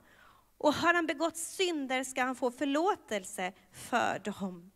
Och 0.57 0.73
har 0.73 0.93
han 0.93 1.05
begått 1.05 1.37
synder 1.37 2.03
ska 2.03 2.23
han 2.23 2.35
få 2.35 2.51
förlåtelse 2.51 3.53
för 3.73 4.19
dem. 4.19 4.71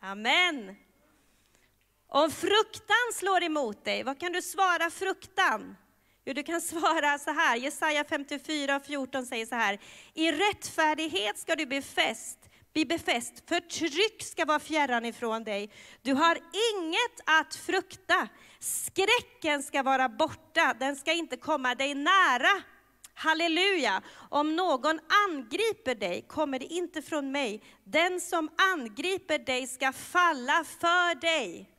Amen. 0.00 0.76
Om 2.08 2.30
fruktan 2.30 3.12
slår 3.14 3.42
emot 3.42 3.84
dig, 3.84 4.02
vad 4.02 4.20
kan 4.20 4.32
du 4.32 4.42
svara 4.42 4.90
fruktan? 4.90 5.76
Jo, 6.28 6.32
du 6.32 6.42
kan 6.42 6.60
svara 6.60 7.18
så 7.18 7.30
här, 7.30 7.56
Jesaja 7.56 8.04
54 8.04 8.76
och 8.76 8.84
14 8.84 9.26
säger 9.26 9.46
så 9.46 9.54
här, 9.54 9.78
i 10.14 10.32
rättfärdighet 10.32 11.38
ska 11.38 11.56
du 11.56 11.66
befäst, 11.66 12.38
bli 12.72 12.84
befäst, 12.84 13.48
förtryck 13.48 14.22
ska 14.22 14.44
vara 14.44 14.58
fjärran 14.58 15.04
ifrån 15.04 15.44
dig. 15.44 15.70
Du 16.02 16.14
har 16.14 16.38
inget 16.74 17.20
att 17.24 17.54
frukta, 17.54 18.28
skräcken 18.58 19.62
ska 19.62 19.82
vara 19.82 20.08
borta, 20.08 20.74
den 20.80 20.96
ska 20.96 21.12
inte 21.12 21.36
komma 21.36 21.74
dig 21.74 21.94
nära. 21.94 22.62
Halleluja! 23.14 24.02
Om 24.30 24.56
någon 24.56 25.00
angriper 25.28 25.94
dig 25.94 26.24
kommer 26.28 26.58
det 26.58 26.66
inte 26.66 27.02
från 27.02 27.32
mig. 27.32 27.62
Den 27.84 28.20
som 28.20 28.48
angriper 28.72 29.38
dig 29.38 29.66
ska 29.66 29.92
falla 29.92 30.64
för 30.80 31.20
dig. 31.20 31.75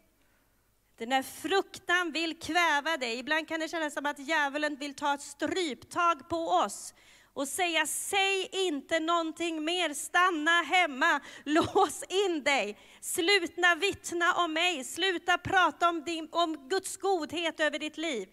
Den 0.97 1.09
där 1.09 1.23
fruktan 1.23 2.11
vill 2.11 2.39
kväva 2.39 2.97
dig. 2.97 3.19
Ibland 3.19 3.47
kan 3.47 3.59
det 3.59 3.67
kännas 3.67 3.93
som 3.93 4.05
att 4.05 4.19
djävulen 4.19 4.75
vill 4.75 4.93
ta 4.93 5.13
ett 5.13 5.21
stryptag 5.21 6.29
på 6.29 6.37
oss 6.37 6.93
och 7.33 7.47
säga, 7.47 7.85
säg 7.85 8.49
inte 8.51 8.99
någonting 8.99 9.65
mer, 9.65 9.93
stanna 9.93 10.61
hemma, 10.61 11.19
lås 11.43 12.03
in 12.09 12.43
dig, 12.43 12.77
sluta 13.01 13.75
vittna 13.75 14.33
om 14.33 14.53
mig, 14.53 14.83
sluta 14.83 15.37
prata 15.37 15.89
om, 15.89 16.03
din, 16.03 16.27
om 16.31 16.67
Guds 16.69 16.97
godhet 16.97 17.59
över 17.59 17.79
ditt 17.79 17.97
liv. 17.97 18.29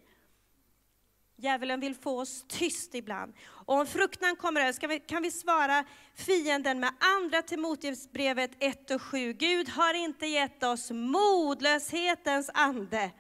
Djävulen 1.37 1.81
vill 1.81 1.95
få 1.95 2.21
oss 2.21 2.45
tyst 2.49 2.95
ibland. 2.95 3.35
Och 3.45 3.75
om 3.75 3.87
fruktan 3.87 4.37
kommer 4.37 4.61
över 4.61 4.89
vi, 4.89 5.01
kan 5.01 5.23
vi 5.23 5.31
svara 5.31 5.85
fienden 6.15 6.81
med 6.81 6.93
andra 6.99 7.43
Timoteusbrevet 7.43 8.51
1 8.59 8.91
och 8.91 9.03
7. 9.03 9.33
Gud 9.33 9.69
har 9.69 9.95
inte 9.95 10.27
gett 10.27 10.63
oss 10.63 10.91
modlöshetens 10.91 12.51
ande, 12.55 13.11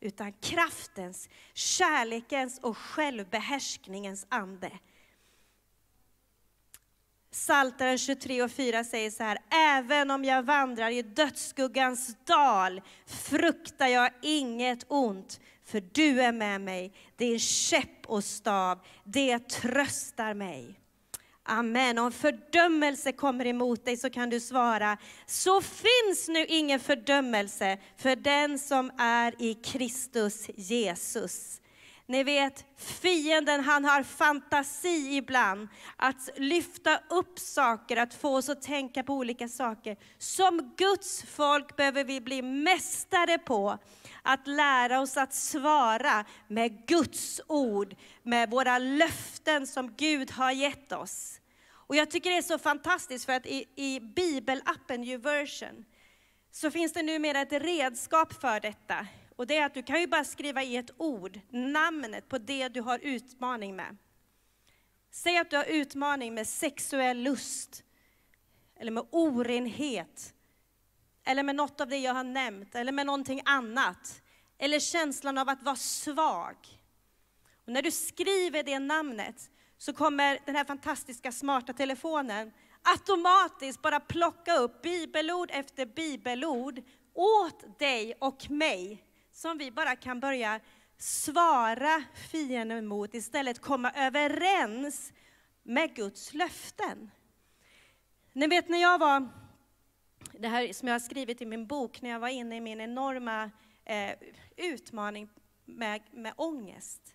utan 0.00 0.32
kraftens, 0.32 1.28
kärlekens 1.54 2.58
och 2.58 2.78
självbehärskningens 2.78 4.26
ande. 4.28 4.70
Saltaren 7.32 7.98
23 7.98 8.42
och 8.42 8.50
4 8.50 8.84
säger 8.84 9.10
så 9.10 9.22
här, 9.22 9.38
även 9.50 10.10
om 10.10 10.24
jag 10.24 10.42
vandrar 10.42 10.90
i 10.90 11.02
dödsskuggans 11.02 12.16
dal 12.24 12.82
fruktar 13.06 13.86
jag 13.86 14.10
inget 14.22 14.84
ont, 14.88 15.40
för 15.70 15.82
du 15.92 16.22
är 16.22 16.32
med 16.32 16.60
mig. 16.60 16.92
Din 17.16 17.38
käpp 17.38 18.06
och 18.06 18.24
stav, 18.24 18.78
det 19.04 19.38
tröstar 19.38 20.34
mig. 20.34 20.80
Amen. 21.42 21.98
Om 21.98 22.12
fördömelse 22.12 23.12
kommer 23.12 23.46
emot 23.46 23.84
dig 23.84 23.96
så 23.96 24.10
kan 24.10 24.30
du 24.30 24.40
svara, 24.40 24.98
så 25.26 25.60
finns 25.60 26.28
nu 26.28 26.46
ingen 26.46 26.80
fördömelse 26.80 27.78
för 27.96 28.16
den 28.16 28.58
som 28.58 28.90
är 28.98 29.42
i 29.42 29.54
Kristus 29.54 30.50
Jesus. 30.54 31.59
Ni 32.10 32.22
vet, 32.24 32.64
fienden 32.76 33.64
han 33.64 33.84
har 33.84 34.02
fantasi 34.02 35.16
ibland 35.16 35.68
att 35.96 36.28
lyfta 36.36 37.00
upp 37.10 37.38
saker, 37.38 37.96
att 37.96 38.14
få 38.14 38.36
oss 38.36 38.48
att 38.48 38.62
tänka 38.62 39.02
på 39.02 39.14
olika 39.14 39.48
saker. 39.48 39.96
Som 40.18 40.74
Guds 40.76 41.22
folk 41.22 41.76
behöver 41.76 42.04
vi 42.04 42.20
bli 42.20 42.42
mästare 42.42 43.38
på 43.38 43.78
att 44.22 44.46
lära 44.46 45.00
oss 45.00 45.16
att 45.16 45.34
svara 45.34 46.24
med 46.48 46.86
Guds 46.86 47.40
ord, 47.46 47.94
med 48.22 48.50
våra 48.50 48.78
löften 48.78 49.66
som 49.66 49.94
Gud 49.96 50.30
har 50.30 50.52
gett 50.52 50.92
oss. 50.92 51.40
Och 51.72 51.96
jag 51.96 52.10
tycker 52.10 52.30
det 52.30 52.36
är 52.36 52.42
så 52.42 52.58
fantastiskt 52.58 53.24
för 53.26 53.32
att 53.32 53.46
i, 53.46 53.66
i 53.76 54.00
bibelappen 54.00 55.04
YouVersion 55.04 55.84
så 56.52 56.70
finns 56.70 56.92
det 56.92 57.02
numera 57.02 57.40
ett 57.40 57.52
redskap 57.52 58.40
för 58.40 58.60
detta. 58.60 59.06
Och 59.40 59.46
det 59.46 59.56
är 59.56 59.66
att 59.66 59.74
du 59.74 59.82
kan 59.82 60.00
ju 60.00 60.06
bara 60.06 60.24
skriva 60.24 60.62
i 60.62 60.76
ett 60.76 60.90
ord, 60.96 61.40
namnet 61.50 62.28
på 62.28 62.38
det 62.38 62.68
du 62.68 62.80
har 62.80 62.98
utmaning 62.98 63.76
med. 63.76 63.96
Säg 65.10 65.38
att 65.38 65.50
du 65.50 65.56
har 65.56 65.64
utmaning 65.64 66.34
med 66.34 66.46
sexuell 66.46 67.18
lust, 67.18 67.84
eller 68.76 68.92
med 68.92 69.06
orenhet, 69.10 70.34
eller 71.24 71.42
med 71.42 71.56
något 71.56 71.80
av 71.80 71.88
det 71.88 71.96
jag 71.96 72.14
har 72.14 72.24
nämnt, 72.24 72.74
eller 72.74 72.92
med 72.92 73.06
någonting 73.06 73.42
annat. 73.44 74.22
Eller 74.58 74.80
känslan 74.80 75.38
av 75.38 75.48
att 75.48 75.62
vara 75.62 75.76
svag. 75.76 76.56
Och 77.64 77.72
när 77.72 77.82
du 77.82 77.90
skriver 77.90 78.62
det 78.62 78.78
namnet 78.78 79.50
så 79.78 79.92
kommer 79.92 80.38
den 80.46 80.56
här 80.56 80.64
fantastiska 80.64 81.32
smarta 81.32 81.72
telefonen 81.72 82.52
automatiskt 82.82 83.82
bara 83.82 84.00
plocka 84.00 84.56
upp 84.56 84.82
bibelord 84.82 85.50
efter 85.52 85.86
bibelord 85.86 86.82
åt 87.14 87.78
dig 87.78 88.14
och 88.20 88.50
mig 88.50 89.06
som 89.40 89.58
vi 89.58 89.70
bara 89.70 89.96
kan 89.96 90.20
börja 90.20 90.60
svara 90.98 92.04
fienden 92.30 92.86
mot, 92.86 93.14
istället 93.14 93.60
komma 93.60 93.92
överens 93.96 95.12
med 95.62 95.94
Guds 95.94 96.34
löften. 96.34 97.10
Ni 98.32 98.46
vet 98.46 98.68
när 98.68 98.78
jag 98.78 98.98
var, 98.98 99.28
det 100.32 100.48
här 100.48 100.72
som 100.72 100.88
jag 100.88 100.94
har 100.94 101.00
skrivit 101.00 101.42
i 101.42 101.46
min 101.46 101.66
bok, 101.66 102.02
när 102.02 102.10
jag 102.10 102.20
var 102.20 102.28
inne 102.28 102.56
i 102.56 102.60
min 102.60 102.80
enorma 102.80 103.50
eh, 103.84 104.12
utmaning 104.56 105.28
med, 105.64 106.02
med 106.10 106.32
ångest. 106.36 107.14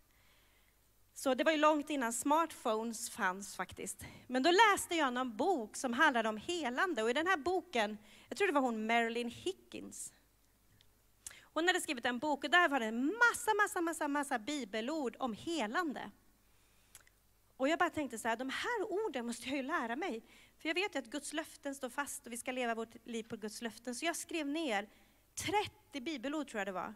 Så 1.14 1.34
det 1.34 1.44
var 1.44 1.52
ju 1.52 1.58
långt 1.58 1.90
innan 1.90 2.14
smartphones 2.14 3.10
fanns 3.10 3.56
faktiskt. 3.56 4.06
Men 4.28 4.44
då 4.44 4.52
läste 4.52 4.96
jag 4.96 5.14
någon 5.14 5.38
bok 5.38 5.76
som 5.76 5.94
handlade 5.94 6.30
om 6.30 6.38
helande 6.38 7.04
och 7.04 7.10
i 7.10 7.14
den 7.14 7.28
här 7.28 7.38
boken, 7.38 7.98
jag 8.30 8.38
tror 8.38 8.48
det 8.48 8.54
var 8.54 8.62
hon 8.62 8.88
Marilyn 8.88 9.30
Hickins, 9.30 10.14
hon 11.56 11.68
hade 11.68 11.82
skrivit 11.82 12.06
en 12.06 12.20
bok 12.20 12.44
och 12.44 12.50
där 12.50 12.70
var 12.70 12.80
det 12.80 12.86
en 12.86 13.06
massa, 13.06 13.54
massa, 13.64 13.82
massa, 13.82 14.08
massa 14.08 14.40
bibelord 14.40 15.16
om 15.20 15.34
helande. 15.34 16.12
Och 17.58 17.70
jag 17.70 17.80
bara 17.80 17.90
tänkte 17.90 18.18
så 18.18 18.28
här, 18.28 18.36
de 18.36 18.50
här 18.50 18.92
orden 18.92 19.26
måste 19.26 19.50
jag 19.50 19.58
ju 19.58 19.64
lära 19.64 19.96
mig. 19.96 20.24
För 20.58 20.70
jag 20.70 20.76
vet 20.76 20.96
ju 20.96 21.00
att 21.00 21.06
Guds 21.06 21.34
löften 21.34 21.76
står 21.76 21.90
fast 21.90 22.28
och 22.28 22.34
vi 22.34 22.38
ska 22.38 22.52
leva 22.52 22.76
vårt 22.76 23.06
liv 23.06 23.24
på 23.24 23.36
Guds 23.36 23.62
löften. 23.62 23.96
Så 23.96 24.06
jag 24.06 24.16
skrev 24.16 24.48
ner 24.48 24.90
30 25.92 26.02
bibelord 26.02 26.48
tror 26.48 26.60
jag 26.60 26.68
det 26.68 26.72
var 26.72 26.94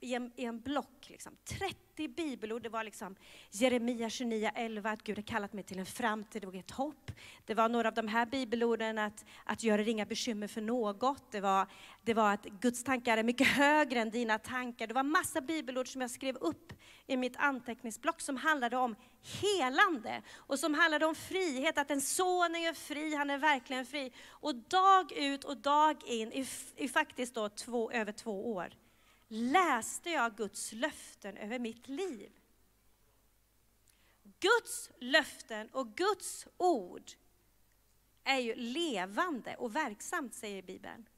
i 0.00 0.14
en, 0.14 0.32
i 0.36 0.44
en 0.44 0.60
block. 0.60 1.06
Liksom. 1.08 1.36
30 1.44 2.08
bibelord. 2.08 2.62
Det 2.62 2.68
var 2.68 2.84
liksom 2.84 3.16
Jeremia 3.50 4.10
29, 4.10 4.50
11, 4.54 4.90
att 4.90 5.02
Gud 5.02 5.18
har 5.18 5.22
kallat 5.22 5.52
mig 5.52 5.64
till 5.64 5.78
en 5.78 5.86
framtid 5.86 6.44
och 6.44 6.54
ett 6.54 6.70
hopp. 6.70 7.10
Det 7.46 7.54
var 7.54 7.68
några 7.68 7.88
av 7.88 7.94
de 7.94 8.08
här 8.08 8.26
bibelorden, 8.26 8.98
att, 8.98 9.24
att 9.44 9.62
göra 9.62 9.82
inga 9.82 10.06
bekymmer 10.06 10.46
för 10.46 10.60
något. 10.60 11.32
Det 11.32 11.40
var, 11.40 11.66
det 12.02 12.14
var 12.14 12.32
att 12.32 12.44
Guds 12.44 12.84
tankar 12.84 13.18
är 13.18 13.22
mycket 13.22 13.46
högre 13.46 14.00
än 14.00 14.10
dina 14.10 14.38
tankar. 14.38 14.86
Det 14.86 14.94
var 14.94 15.02
massa 15.02 15.40
bibelord 15.40 15.88
som 15.88 16.00
jag 16.00 16.10
skrev 16.10 16.36
upp 16.36 16.72
i 17.06 17.16
mitt 17.16 17.36
anteckningsblock 17.36 18.20
som 18.20 18.36
handlade 18.36 18.76
om 18.76 18.96
helande 19.42 20.22
och 20.36 20.58
som 20.58 20.74
handlade 20.74 21.06
om 21.06 21.14
frihet, 21.14 21.78
att 21.78 21.90
en 21.90 22.00
son 22.00 22.54
är 22.54 22.74
fri, 22.74 23.14
han 23.14 23.30
är 23.30 23.38
verkligen 23.38 23.86
fri. 23.86 24.12
Och 24.28 24.54
dag 24.54 25.12
ut 25.12 25.44
och 25.44 25.56
dag 25.56 25.96
in, 26.06 26.32
i, 26.32 26.46
i 26.76 26.88
faktiskt 26.88 27.34
då 27.34 27.48
två, 27.48 27.90
över 27.90 28.12
två 28.12 28.52
år, 28.54 28.72
läste 29.28 30.10
jag 30.10 30.36
Guds 30.36 30.72
löften 30.72 31.36
över 31.36 31.58
mitt 31.58 31.88
liv. 31.88 32.32
Guds 34.40 34.90
löften 35.00 35.68
och 35.72 35.96
Guds 35.96 36.46
ord 36.56 37.10
är 38.24 38.38
ju 38.38 38.54
levande 38.54 39.56
och 39.56 39.76
verksamt, 39.76 40.34
säger 40.34 40.62
Bibeln. 40.62 41.08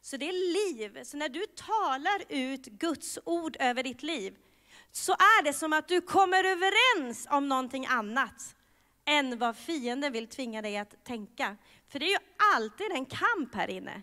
Så 0.00 0.16
det 0.16 0.28
är 0.28 0.32
liv. 0.32 1.04
Så 1.04 1.16
när 1.16 1.28
du 1.28 1.46
talar 1.46 2.22
ut 2.28 2.66
Guds 2.66 3.18
ord 3.24 3.56
över 3.60 3.82
ditt 3.82 4.02
liv, 4.02 4.36
så 4.92 5.12
är 5.12 5.42
det 5.42 5.52
som 5.52 5.72
att 5.72 5.88
du 5.88 6.00
kommer 6.00 6.44
överens 6.44 7.26
om 7.30 7.48
någonting 7.48 7.86
annat 7.86 8.56
än 9.04 9.38
vad 9.38 9.56
fienden 9.56 10.12
vill 10.12 10.28
tvinga 10.28 10.62
dig 10.62 10.78
att 10.78 11.04
tänka. 11.04 11.56
För 11.88 11.98
det 11.98 12.06
är 12.06 12.10
ju 12.10 12.26
alltid 12.54 12.92
en 12.92 13.06
kamp 13.06 13.54
här 13.54 13.68
inne. 13.68 14.02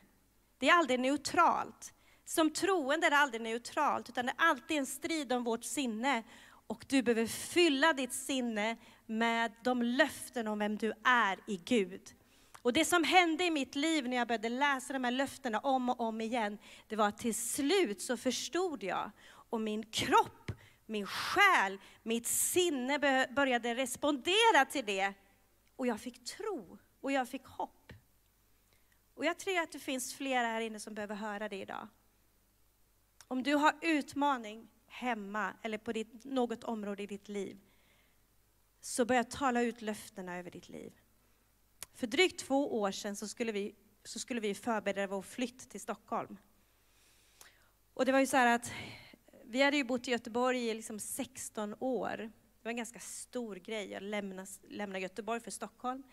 Det 0.57 0.69
är 0.69 0.73
aldrig 0.73 0.99
neutralt. 0.99 1.93
Som 2.25 2.49
troende 2.49 3.07
är 3.07 3.11
det 3.11 3.17
aldrig 3.17 3.41
neutralt, 3.41 4.09
utan 4.09 4.25
det 4.25 4.31
är 4.37 4.49
alltid 4.49 4.77
en 4.77 4.85
strid 4.85 5.33
om 5.33 5.43
vårt 5.43 5.63
sinne. 5.63 6.23
Och 6.67 6.85
du 6.87 7.01
behöver 7.01 7.27
fylla 7.27 7.93
ditt 7.93 8.13
sinne 8.13 8.77
med 9.05 9.51
de 9.63 9.81
löften 9.83 10.47
om 10.47 10.59
vem 10.59 10.77
du 10.77 10.93
är 11.03 11.39
i 11.47 11.57
Gud. 11.57 12.01
Och 12.61 12.73
det 12.73 12.85
som 12.85 13.03
hände 13.03 13.43
i 13.43 13.51
mitt 13.51 13.75
liv 13.75 14.09
när 14.09 14.17
jag 14.17 14.27
började 14.27 14.49
läsa 14.49 14.93
de 14.93 15.03
här 15.03 15.11
löftena 15.11 15.59
om 15.59 15.89
och 15.89 15.99
om 15.99 16.21
igen, 16.21 16.57
det 16.87 16.95
var 16.95 17.07
att 17.07 17.17
till 17.17 17.35
slut 17.35 18.01
så 18.01 18.17
förstod 18.17 18.83
jag, 18.83 19.11
och 19.49 19.61
min 19.61 19.83
kropp, 19.83 20.51
min 20.85 21.07
själ, 21.07 21.79
mitt 22.03 22.27
sinne 22.27 23.27
började 23.29 23.75
respondera 23.75 24.65
till 24.71 24.85
det. 24.85 25.13
Och 25.75 25.87
jag 25.87 25.99
fick 25.99 26.25
tro, 26.25 26.77
och 27.01 27.11
jag 27.11 27.29
fick 27.29 27.45
hopp. 27.45 27.93
Och 29.13 29.25
jag 29.25 29.39
tror 29.39 29.59
att 29.59 29.71
det 29.71 29.79
finns 29.79 30.15
flera 30.15 30.47
här 30.47 30.61
inne 30.61 30.79
som 30.79 30.93
behöver 30.93 31.15
höra 31.15 31.49
det 31.49 31.55
idag. 31.55 31.87
Om 33.27 33.43
du 33.43 33.55
har 33.55 33.75
utmaning 33.81 34.67
hemma 34.87 35.53
eller 35.61 35.77
på 35.77 35.91
ditt, 35.91 36.23
något 36.23 36.63
område 36.63 37.03
i 37.03 37.07
ditt 37.07 37.29
liv, 37.29 37.59
så 38.81 39.05
börja 39.05 39.23
tala 39.23 39.61
ut 39.61 39.81
löftena 39.81 40.37
över 40.37 40.51
ditt 40.51 40.69
liv. 40.69 40.93
För 41.93 42.07
drygt 42.07 42.39
två 42.39 42.79
år 42.81 42.91
sedan 42.91 43.15
så 43.15 43.27
skulle 43.27 43.51
vi, 43.51 43.75
så 44.03 44.19
skulle 44.19 44.41
vi 44.41 44.55
förbereda 44.55 45.07
vår 45.07 45.21
flytt 45.21 45.69
till 45.69 45.81
Stockholm. 45.81 46.37
Och 47.93 48.05
det 48.05 48.11
var 48.11 48.19
ju 48.19 48.27
så 48.27 48.37
här 48.37 48.55
att 48.55 48.71
vi 49.43 49.61
hade 49.61 49.77
ju 49.77 49.83
bott 49.83 50.07
i 50.07 50.11
Göteborg 50.11 50.67
i 50.69 50.73
liksom 50.73 50.99
16 50.99 51.75
år. 51.79 52.17
Det 52.17 52.63
var 52.63 52.69
en 52.69 52.77
ganska 52.77 52.99
stor 52.99 53.55
grej 53.55 53.95
att 53.95 54.03
lämna, 54.03 54.45
lämna 54.69 54.99
Göteborg 54.99 55.39
för 55.39 55.51
Stockholm. 55.51 56.03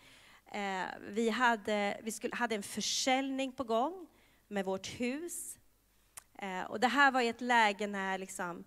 Eh, 0.51 0.85
vi 1.09 1.29
hade, 1.29 1.99
vi 2.03 2.11
skulle, 2.11 2.35
hade 2.35 2.55
en 2.55 2.63
försäljning 2.63 3.51
på 3.51 3.63
gång 3.63 4.07
med 4.47 4.65
vårt 4.65 4.87
hus. 4.87 5.57
Eh, 6.43 6.63
och 6.63 6.79
det 6.79 6.87
här 6.87 7.11
var 7.11 7.21
i 7.21 7.27
ett 7.27 7.41
läge 7.41 7.87
när 7.87 8.17
liksom 8.17 8.63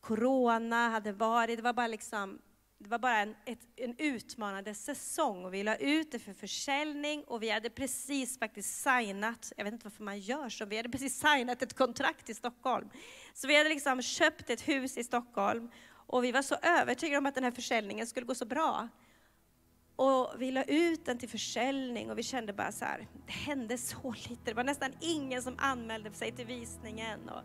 corona 0.00 0.88
hade 0.88 1.12
varit, 1.12 1.56
det 1.56 1.62
var 1.62 1.72
bara, 1.72 1.86
liksom, 1.86 2.38
det 2.78 2.88
var 2.88 2.98
bara 2.98 3.18
en, 3.18 3.36
ett, 3.46 3.60
en 3.76 3.94
utmanande 3.98 4.74
säsong. 4.74 5.44
Och 5.44 5.54
vi 5.54 5.62
la 5.62 5.76
ut 5.76 6.12
det 6.12 6.18
för 6.18 6.32
försäljning 6.32 7.24
och 7.24 7.42
vi 7.42 7.50
hade 7.50 7.70
precis 7.70 8.38
faktiskt 8.38 8.82
signat, 8.82 9.52
jag 9.56 9.64
vet 9.64 9.72
inte 9.72 9.86
varför 9.86 10.04
man 10.04 10.20
gör 10.20 10.48
så, 10.48 10.64
vi 10.64 10.76
hade 10.76 10.88
precis 10.88 11.20
signat 11.20 11.62
ett 11.62 11.74
kontrakt 11.74 12.30
i 12.30 12.34
Stockholm. 12.34 12.88
Så 13.34 13.48
vi 13.48 13.56
hade 13.56 13.68
liksom 13.68 14.02
köpt 14.02 14.50
ett 14.50 14.68
hus 14.68 14.98
i 14.98 15.04
Stockholm 15.04 15.70
och 16.06 16.24
vi 16.24 16.32
var 16.32 16.42
så 16.42 16.54
övertygade 16.62 17.18
om 17.18 17.26
att 17.26 17.34
den 17.34 17.44
här 17.44 17.50
försäljningen 17.50 18.06
skulle 18.06 18.26
gå 18.26 18.34
så 18.34 18.44
bra. 18.44 18.88
Och 19.96 20.34
vi 20.38 20.50
la 20.50 20.62
ut 20.62 21.06
den 21.06 21.18
till 21.18 21.28
försäljning 21.28 22.10
och 22.10 22.18
vi 22.18 22.22
kände 22.22 22.52
bara 22.52 22.72
så 22.72 22.84
här, 22.84 23.08
det 23.26 23.32
hände 23.32 23.78
så 23.78 24.14
lite. 24.28 24.42
Det 24.44 24.54
var 24.54 24.64
nästan 24.64 24.92
ingen 25.00 25.42
som 25.42 25.54
anmälde 25.58 26.12
sig 26.12 26.32
till 26.32 26.46
visningen. 26.46 27.28
Och, 27.28 27.42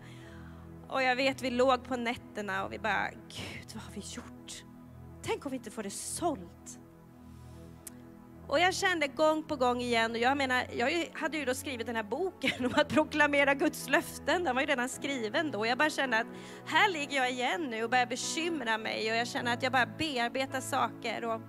och 0.94 1.04
jag 1.04 1.16
vet, 1.16 1.42
vi 1.42 1.50
låg 1.50 1.84
på 1.84 1.96
nätterna 1.96 2.66
och 2.66 2.74
vi 2.74 2.80
bara, 2.80 3.10
Gud 3.12 3.74
vad 3.74 3.84
har 3.84 3.94
vi 3.94 4.02
gjort? 4.02 4.64
Tänk 5.22 5.46
om 5.46 5.52
vi 5.52 5.58
inte 5.58 5.72
får 5.72 5.84
det 5.84 5.90
sålt? 5.90 6.80
Och 8.48 8.60
jag 8.60 8.74
kände 8.74 9.08
gång 9.08 9.44
på 9.44 9.56
gång 9.56 9.82
igen, 9.82 10.12
och 10.12 10.18
jag 10.18 10.38
menar, 10.38 10.64
jag 10.74 11.10
hade 11.14 11.38
ju 11.38 11.46
då 11.46 11.54
skrivit 11.54 11.88
den 11.88 11.96
här 11.96 12.04
boken 12.04 12.52
om 12.66 12.74
att 12.76 12.90
proklamera 12.90 13.54
Guds 13.54 13.90
löften, 13.90 14.44
den 14.44 14.56
var 14.56 14.62
ju 14.62 14.68
redan 14.68 14.90
skriven 14.90 15.52
då. 15.52 15.66
Jag 15.66 15.78
bara 15.78 15.90
kände 15.90 16.18
att 16.18 16.28
här 16.66 16.90
ligger 16.90 17.18
jag 17.18 17.32
igen 17.32 17.70
nu 17.70 17.84
och 17.84 17.90
börjar 17.90 18.06
bekymra 18.06 18.78
mig 18.78 19.12
och 19.12 19.18
jag 19.18 19.28
känner 19.28 19.54
att 19.54 19.64
jag 19.64 19.72
bara 19.72 19.86
bearbetar 19.86 20.62
saker. 20.62 21.26
Och 21.26 21.42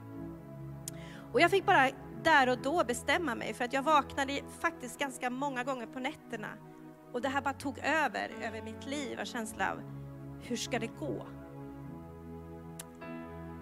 och 1.33 1.41
jag 1.41 1.51
fick 1.51 1.67
bara 1.67 1.89
där 2.23 2.49
och 2.49 2.59
då 2.59 2.85
bestämma 2.85 3.35
mig, 3.35 3.55
för 3.55 3.65
att 3.65 3.73
jag 3.73 3.83
vaknade 3.83 4.41
faktiskt 4.61 4.99
ganska 4.99 5.31
många 5.31 5.65
gånger 5.65 5.87
på 5.87 5.99
nätterna. 5.99 6.49
Och 7.13 7.23
det 7.23 7.29
här 7.29 7.43
bara 7.43 7.55
tog 7.55 7.79
över, 7.79 8.31
över 8.43 8.63
mitt 8.63 8.87
liv, 8.87 9.19
och 9.21 9.27
känsla 9.27 9.73
av 9.73 9.83
hur 10.43 10.57
ska 10.57 10.79
det 10.79 10.91
gå? 10.99 11.27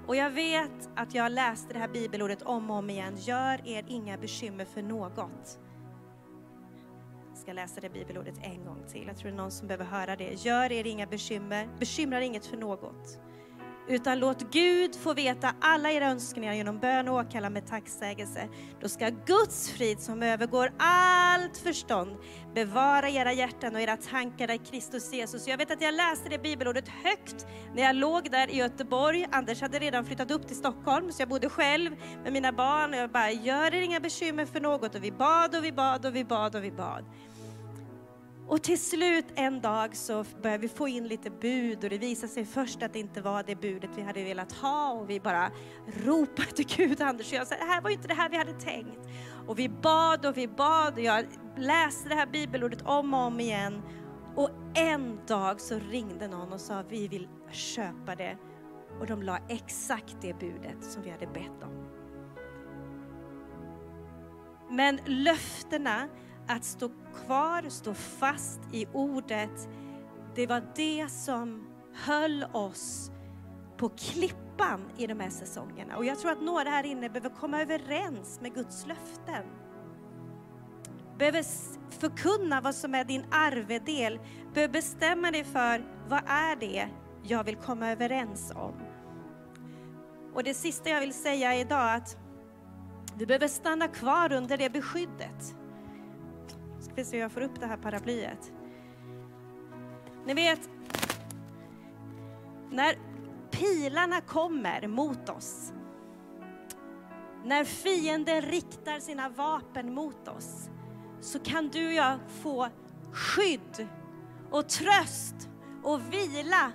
Och 0.07 0.17
jag 0.17 0.31
vet 0.31 0.91
att 0.97 1.15
jag 1.15 1.33
läste 1.33 1.73
det 1.73 1.79
här 1.79 1.89
bibelordet 1.89 2.43
om 2.43 2.71
och 2.71 2.77
om 2.77 2.91
igen. 2.91 3.17
Gör 3.17 3.69
er 3.69 3.85
inga 3.89 4.19
bekymmer 4.19 4.65
för 4.65 4.83
något. 4.83 5.59
Jag 7.29 7.39
ska 7.39 7.53
läsa 7.53 7.81
det 7.81 7.91
bibelordet 7.91 8.35
en 8.43 8.65
gång 8.65 8.85
till. 8.89 9.07
Jag 9.07 9.17
tror 9.17 9.31
det 9.31 9.35
är 9.35 9.37
någon 9.37 9.51
som 9.51 9.69
behöver 9.69 9.85
höra 9.85 10.17
det. 10.17 10.45
Gör 10.45 10.73
er 10.73 10.87
inga 10.87 11.07
bekymmer. 11.07 11.69
Bekymra 11.79 12.23
inget 12.23 12.47
för 12.47 12.57
något. 12.57 13.21
Utan 13.89 14.19
låt 14.19 14.53
Gud 14.53 14.95
få 14.95 15.15
veta 15.15 15.55
alla 15.61 15.91
era 15.93 16.07
önskningar 16.07 16.55
genom 16.55 16.79
bön 16.79 17.09
och 17.09 17.15
åkallan 17.15 17.53
med 17.53 17.67
tacksägelse. 17.67 18.49
Då 18.81 18.89
ska 18.89 19.09
Guds 19.27 19.71
frid 19.71 20.01
som 20.01 20.23
övergår 20.23 20.73
allt 20.79 21.59
förstånd 21.59 22.17
bevara 22.55 23.09
era 23.09 23.33
hjärtan 23.33 23.75
och 23.75 23.81
era 23.81 23.97
tankar 23.97 24.51
i 24.51 24.59
Kristus 24.59 25.13
Jesus. 25.13 25.49
Jag 25.49 25.59
vet 25.59 25.71
att 25.71 25.83
jag 25.83 25.95
läste 25.95 26.29
det 26.29 26.39
bibelordet 26.39 26.89
högt 26.89 27.47
när 27.75 27.83
jag 27.83 27.97
låg 27.97 28.31
där 28.31 28.51
i 28.51 28.57
Göteborg. 28.57 29.27
Anders 29.33 29.61
hade 29.61 29.79
redan 29.79 30.05
flyttat 30.05 30.31
upp 30.31 30.47
till 30.47 30.57
Stockholm 30.57 31.13
så 31.13 31.23
jag 31.23 31.29
bodde 31.29 31.49
själv 31.49 31.91
med 32.23 32.33
mina 32.33 32.53
barn 32.53 32.91
och 32.91 32.97
jag 32.97 33.11
bara, 33.11 33.31
gör 33.31 33.75
er 33.75 33.83
inga 33.83 34.01
bekymmer 34.01 34.47
för 34.47 34.61
något. 34.61 34.95
Och 34.95 35.05
vi 35.05 35.13
bad 35.13 35.57
och 35.57 35.65
vi 35.65 35.73
bad 35.73 36.07
och 36.07 36.17
vi 36.17 36.25
bad 36.25 36.57
och 36.57 36.65
vi 36.65 36.71
bad. 36.71 37.05
Och 37.28 37.28
till 38.59 38.79
slut 38.79 39.25
en 39.35 39.61
dag 39.61 39.97
så 39.97 40.25
började 40.43 40.63
vi 40.63 40.69
få 40.69 40.89
in 40.89 41.09
lite 41.09 41.31
bud 41.31 41.85
och 41.85 41.91
det 41.91 41.99
visade 41.99 42.33
sig 42.33 42.45
först 42.45 42.83
att 42.83 42.93
det 42.93 42.99
inte 42.99 43.21
var 43.21 43.43
det 43.43 43.57
budet 43.57 43.91
vi 43.97 44.03
hade 44.03 44.25
velat 44.25 44.53
ha 44.53 44.93
och 44.93 45.11
vi 45.11 45.21
bara 45.21 45.51
ropade 46.05 46.49
till 46.49 46.67
Gud, 46.77 47.01
Anders 47.01 47.33
och 47.33 47.39
jag 47.39 47.47
sa, 47.47 47.55
det 47.55 47.65
här 47.65 47.81
var 47.81 47.91
ju 47.91 47.97
inte 47.97 48.09
det 48.09 48.15
här 48.15 48.29
vi 48.29 48.37
hade 48.37 48.53
tänkt. 48.53 48.99
Och 49.47 49.59
vi 49.59 49.69
bad 49.69 50.27
och 50.27 50.37
vi 50.37 50.49
bad 50.49 50.93
och 50.93 51.01
jag 51.01 51.25
läste 51.57 52.09
det 52.09 52.15
här 52.15 52.27
bibelordet 52.27 52.83
om 52.83 53.15
och 53.15 53.21
om 53.21 53.41
igen. 53.41 53.83
Och 54.37 54.51
en 54.75 55.21
dag 55.27 55.61
så 55.61 55.79
ringde 55.91 56.29
någon 56.29 56.53
och 56.53 56.61
sa, 56.61 56.83
vi 56.89 57.09
vill 57.09 57.29
köpa 57.51 58.15
det. 58.15 58.37
Och 59.01 59.07
de 59.07 59.23
la 59.23 59.39
exakt 59.49 60.17
det 60.21 60.39
budet 60.39 60.85
som 60.85 61.03
vi 61.03 61.11
hade 61.11 61.27
bett 61.27 61.63
om. 61.63 61.89
Men 64.71 65.01
löftena 65.07 66.09
att 66.49 66.65
stå 66.65 66.91
kvar, 67.27 67.69
stå 67.69 67.95
fast 67.95 68.61
i 68.73 68.87
ordet, 68.93 69.69
det 70.35 70.47
var 70.47 70.63
det 70.75 71.09
som 71.09 71.67
höll 71.95 72.45
oss 72.53 73.11
på 73.77 73.89
klippan 73.89 74.91
i 74.97 75.07
de 75.07 75.21
här 75.21 75.31
säsongerna. 75.31 75.97
Och 75.97 76.05
jag 76.05 76.19
tror 76.19 76.33
att 76.33 76.43
några 76.43 76.71
här 76.71 76.85
inne 76.87 77.09
behöver 77.09 77.37
komma 77.37 77.63
överens 77.63 78.41
med 78.41 78.55
Guds 78.55 78.87
löften. 78.87 79.45
Behöver 81.19 81.45
förkunna 81.91 82.61
vad 82.61 82.75
som 82.75 82.95
är 82.95 83.05
din 83.05 83.25
arvedel. 83.31 84.21
Behöver 84.55 84.73
bestämma 84.73 85.31
dig 85.31 85.45
för 85.45 85.85
vad 86.09 86.23
är 86.27 86.57
det 86.57 86.89
jag 87.23 87.45
vill 87.45 87.57
komma 87.57 87.91
överens 87.91 88.53
om. 88.57 88.75
Och 90.35 90.45
det 90.45 90.55
sista 90.55 90.91
jag 90.91 91.01
vill 91.01 91.15
säga 91.15 91.55
idag 91.55 91.91
är 91.91 91.97
att 91.97 92.17
du 93.19 93.27
behöver 93.27 93.49
stanna 93.49 93.89
kvar 93.89 94.33
under 94.33 94.57
det 94.57 94.71
beskyddet 94.71 95.58
vi 96.99 97.05
se 97.05 97.17
hur 97.17 97.23
jag 97.23 97.33
får 97.33 97.41
upp 97.41 97.61
det 97.61 97.67
här 97.67 97.77
paraplyet. 97.77 98.53
Ni 100.27 100.35
vet, 100.35 100.71
när 102.71 102.99
pilarna 103.51 104.21
kommer 104.21 104.89
mot 104.89 105.29
oss, 105.29 105.73
när 107.45 107.65
fienden 107.65 108.43
riktar 108.43 109.01
sina 109.01 109.29
vapen 109.29 109.95
mot 109.95 110.29
oss, 110.29 110.71
så 111.21 111.39
kan 111.39 111.69
du 111.69 111.87
och 111.87 111.93
jag 111.93 112.19
få 112.43 112.69
skydd 113.13 113.89
och 114.51 114.69
tröst 114.69 115.49
och 115.83 116.13
vila 116.13 116.73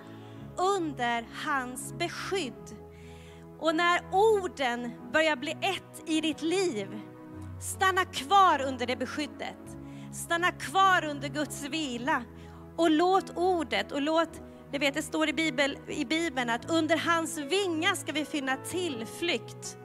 under 0.58 1.28
hans 1.46 1.94
beskydd. 1.94 2.78
Och 3.60 3.76
när 3.76 4.02
orden 4.12 4.92
börjar 5.14 5.36
bli 5.36 5.52
ett 5.52 6.10
i 6.10 6.22
ditt 6.22 6.42
liv, 6.42 7.00
stanna 7.62 8.06
kvar 8.06 8.62
under 8.62 8.86
det 8.86 8.96
beskyddet. 8.96 9.63
Stanna 10.14 10.52
kvar 10.52 11.06
under 11.06 11.28
Guds 11.30 11.64
vila 11.64 12.24
och 12.76 12.92
låt 12.92 13.38
ordet 13.38 13.92
och 13.92 14.02
låt, 14.02 14.42
ni 14.72 14.78
vet 14.78 14.94
det 14.94 15.02
står 15.02 15.30
i, 15.30 15.34
Bibel, 15.34 15.78
i 15.88 16.06
Bibeln 16.06 16.50
att 16.50 16.72
under 16.72 16.98
hans 16.98 17.38
vingar 17.38 17.96
ska 17.96 18.12
vi 18.12 18.26
finna 18.26 18.56
tillflykt. 18.56 19.78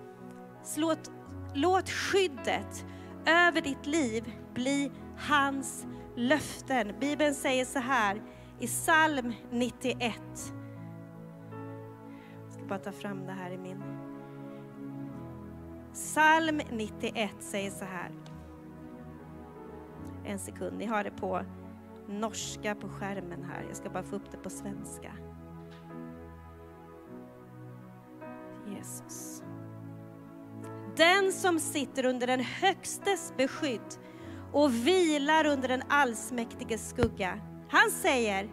Så 0.64 0.80
låt, 0.80 1.10
låt 1.54 1.90
skyddet 1.90 2.84
över 3.26 3.60
ditt 3.60 3.86
liv 3.86 4.32
bli 4.54 4.92
hans 5.18 5.86
löften. 6.16 6.94
Bibeln 7.00 7.34
säger 7.34 7.64
så 7.64 7.78
här 7.78 8.22
i 8.60 8.66
psalm 8.66 9.32
91. 9.50 10.14
Jag 12.44 12.52
ska 12.52 12.64
bara 12.68 12.78
ta 12.78 12.92
fram 12.92 13.26
det 13.26 13.32
här 13.32 13.50
i 13.50 13.58
min... 13.58 13.82
Psalm 15.92 16.60
91 16.70 17.30
säger 17.40 17.70
så 17.70 17.84
här. 17.84 18.10
En 20.28 20.38
sekund, 20.38 20.78
ni 20.78 20.86
har 20.86 21.04
det 21.04 21.10
på 21.10 21.42
norska 22.08 22.74
på 22.74 22.88
skärmen 22.88 23.42
här. 23.42 23.64
Jag 23.68 23.76
ska 23.76 23.90
bara 23.90 24.02
få 24.02 24.16
upp 24.16 24.30
det 24.30 24.36
på 24.36 24.50
svenska. 24.50 25.12
Jesus. 28.66 29.42
Den 30.96 31.32
som 31.32 31.60
sitter 31.60 32.04
under 32.04 32.26
den 32.26 32.40
högstes 32.40 33.32
beskydd 33.36 33.98
och 34.52 34.74
vilar 34.74 35.46
under 35.46 35.68
den 35.68 35.82
allsmäktiges 35.88 36.88
skugga. 36.88 37.40
Han 37.70 37.90
säger, 37.90 38.50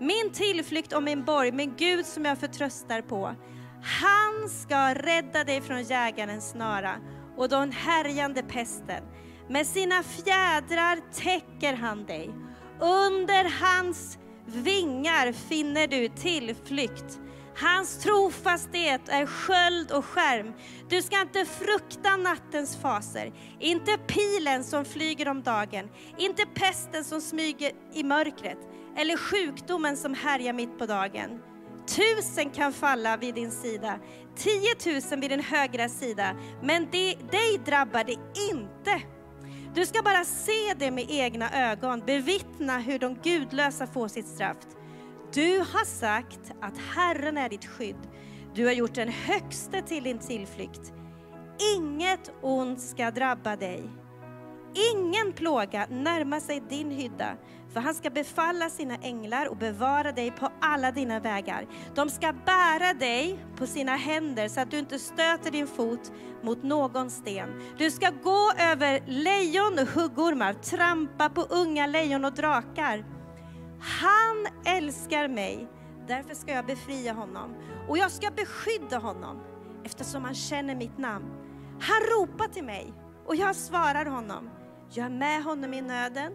min 0.00 0.32
tillflykt 0.32 0.92
och 0.92 1.02
min 1.02 1.24
borg, 1.24 1.52
min 1.52 1.74
Gud 1.76 2.06
som 2.06 2.24
jag 2.24 2.38
förtröstar 2.38 3.02
på. 3.02 3.34
Han 3.82 4.48
ska 4.48 4.94
rädda 4.94 5.44
dig 5.44 5.60
från 5.60 5.82
jägarens 5.82 6.50
snara 6.50 6.96
och 7.36 7.48
den 7.48 7.72
härjande 7.72 8.42
pesten. 8.42 9.02
Med 9.50 9.66
sina 9.66 10.02
fjädrar 10.02 11.00
täcker 11.14 11.74
han 11.74 12.04
dig. 12.04 12.30
Under 12.80 13.64
hans 13.64 14.18
vingar 14.46 15.32
finner 15.32 15.86
du 15.86 16.08
tillflykt. 16.08 17.20
Hans 17.60 17.98
trofasthet 17.98 19.08
är 19.08 19.26
sköld 19.26 19.92
och 19.92 20.04
skärm. 20.04 20.52
Du 20.88 21.02
ska 21.02 21.20
inte 21.20 21.44
frukta 21.44 22.16
nattens 22.16 22.76
faser, 22.76 23.32
inte 23.60 23.98
pilen 24.06 24.64
som 24.64 24.84
flyger 24.84 25.28
om 25.28 25.42
dagen, 25.42 25.88
inte 26.18 26.46
pesten 26.46 27.04
som 27.04 27.20
smyger 27.20 27.72
i 27.94 28.02
mörkret, 28.02 28.58
eller 28.96 29.16
sjukdomen 29.16 29.96
som 29.96 30.14
härjar 30.14 30.52
mitt 30.52 30.78
på 30.78 30.86
dagen. 30.86 31.40
Tusen 31.86 32.50
kan 32.50 32.72
falla 32.72 33.16
vid 33.16 33.34
din 33.34 33.50
sida, 33.50 33.98
tiotusen 34.36 35.20
vid 35.20 35.30
din 35.30 35.42
högra 35.42 35.88
sida, 35.88 36.36
men 36.62 36.90
dig 36.90 37.60
drabbar 37.66 38.04
det 38.04 38.16
inte. 38.52 39.17
Du 39.74 39.86
ska 39.86 40.02
bara 40.02 40.24
se 40.24 40.74
det 40.76 40.90
med 40.90 41.06
egna 41.08 41.70
ögon, 41.70 42.02
bevittna 42.06 42.78
hur 42.78 42.98
de 42.98 43.14
gudlösa 43.14 43.86
får 43.86 44.08
sitt 44.08 44.26
straff. 44.26 44.56
Du 45.32 45.58
har 45.58 45.84
sagt 45.84 46.52
att 46.60 46.78
Herren 46.78 47.38
är 47.38 47.48
ditt 47.48 47.66
skydd. 47.66 48.08
Du 48.54 48.64
har 48.64 48.72
gjort 48.72 48.94
den 48.94 49.08
högste 49.08 49.82
till 49.82 50.04
din 50.04 50.18
tillflykt. 50.18 50.92
Inget 51.76 52.32
ont 52.42 52.80
ska 52.80 53.10
drabba 53.10 53.56
dig. 53.56 53.90
Ingen 54.94 55.32
plåga 55.32 55.86
närmar 55.90 56.40
sig 56.40 56.62
din 56.68 56.90
hydda, 56.90 57.36
för 57.72 57.80
han 57.80 57.94
ska 57.94 58.10
befalla 58.10 58.70
sina 58.70 58.94
änglar 58.94 59.46
och 59.46 59.56
bevara 59.56 60.12
dig 60.12 60.30
på 60.30 60.48
alla 60.60 60.90
dina 60.90 61.20
vägar. 61.20 61.66
De 61.94 62.10
ska 62.10 62.32
bära 62.32 62.94
dig 62.94 63.44
på 63.56 63.66
sina 63.66 63.96
händer 63.96 64.48
så 64.48 64.60
att 64.60 64.70
du 64.70 64.78
inte 64.78 64.98
stöter 64.98 65.50
din 65.50 65.66
fot 65.66 66.12
mot 66.42 66.62
någon 66.62 67.10
sten. 67.10 67.48
Du 67.78 67.90
ska 67.90 68.10
gå 68.10 68.52
över 68.58 69.02
lejon 69.06 69.78
och 69.78 69.86
huggormar, 69.86 70.52
trampa 70.52 71.28
på 71.28 71.40
unga 71.40 71.86
lejon 71.86 72.24
och 72.24 72.32
drakar. 72.32 73.04
Han 73.80 74.46
älskar 74.76 75.28
mig, 75.28 75.68
därför 76.08 76.34
ska 76.34 76.52
jag 76.52 76.66
befria 76.66 77.12
honom. 77.12 77.54
Och 77.88 77.98
jag 77.98 78.10
ska 78.10 78.30
beskydda 78.30 78.98
honom, 78.98 79.40
eftersom 79.84 80.24
han 80.24 80.34
känner 80.34 80.74
mitt 80.74 80.98
namn. 80.98 81.26
Han 81.80 82.00
ropar 82.00 82.48
till 82.48 82.64
mig 82.64 82.92
och 83.26 83.36
jag 83.36 83.56
svarar 83.56 84.06
honom. 84.06 84.50
Jag 84.90 85.06
är 85.06 85.10
med 85.10 85.44
honom 85.44 85.74
i 85.74 85.80
nöden. 85.80 86.32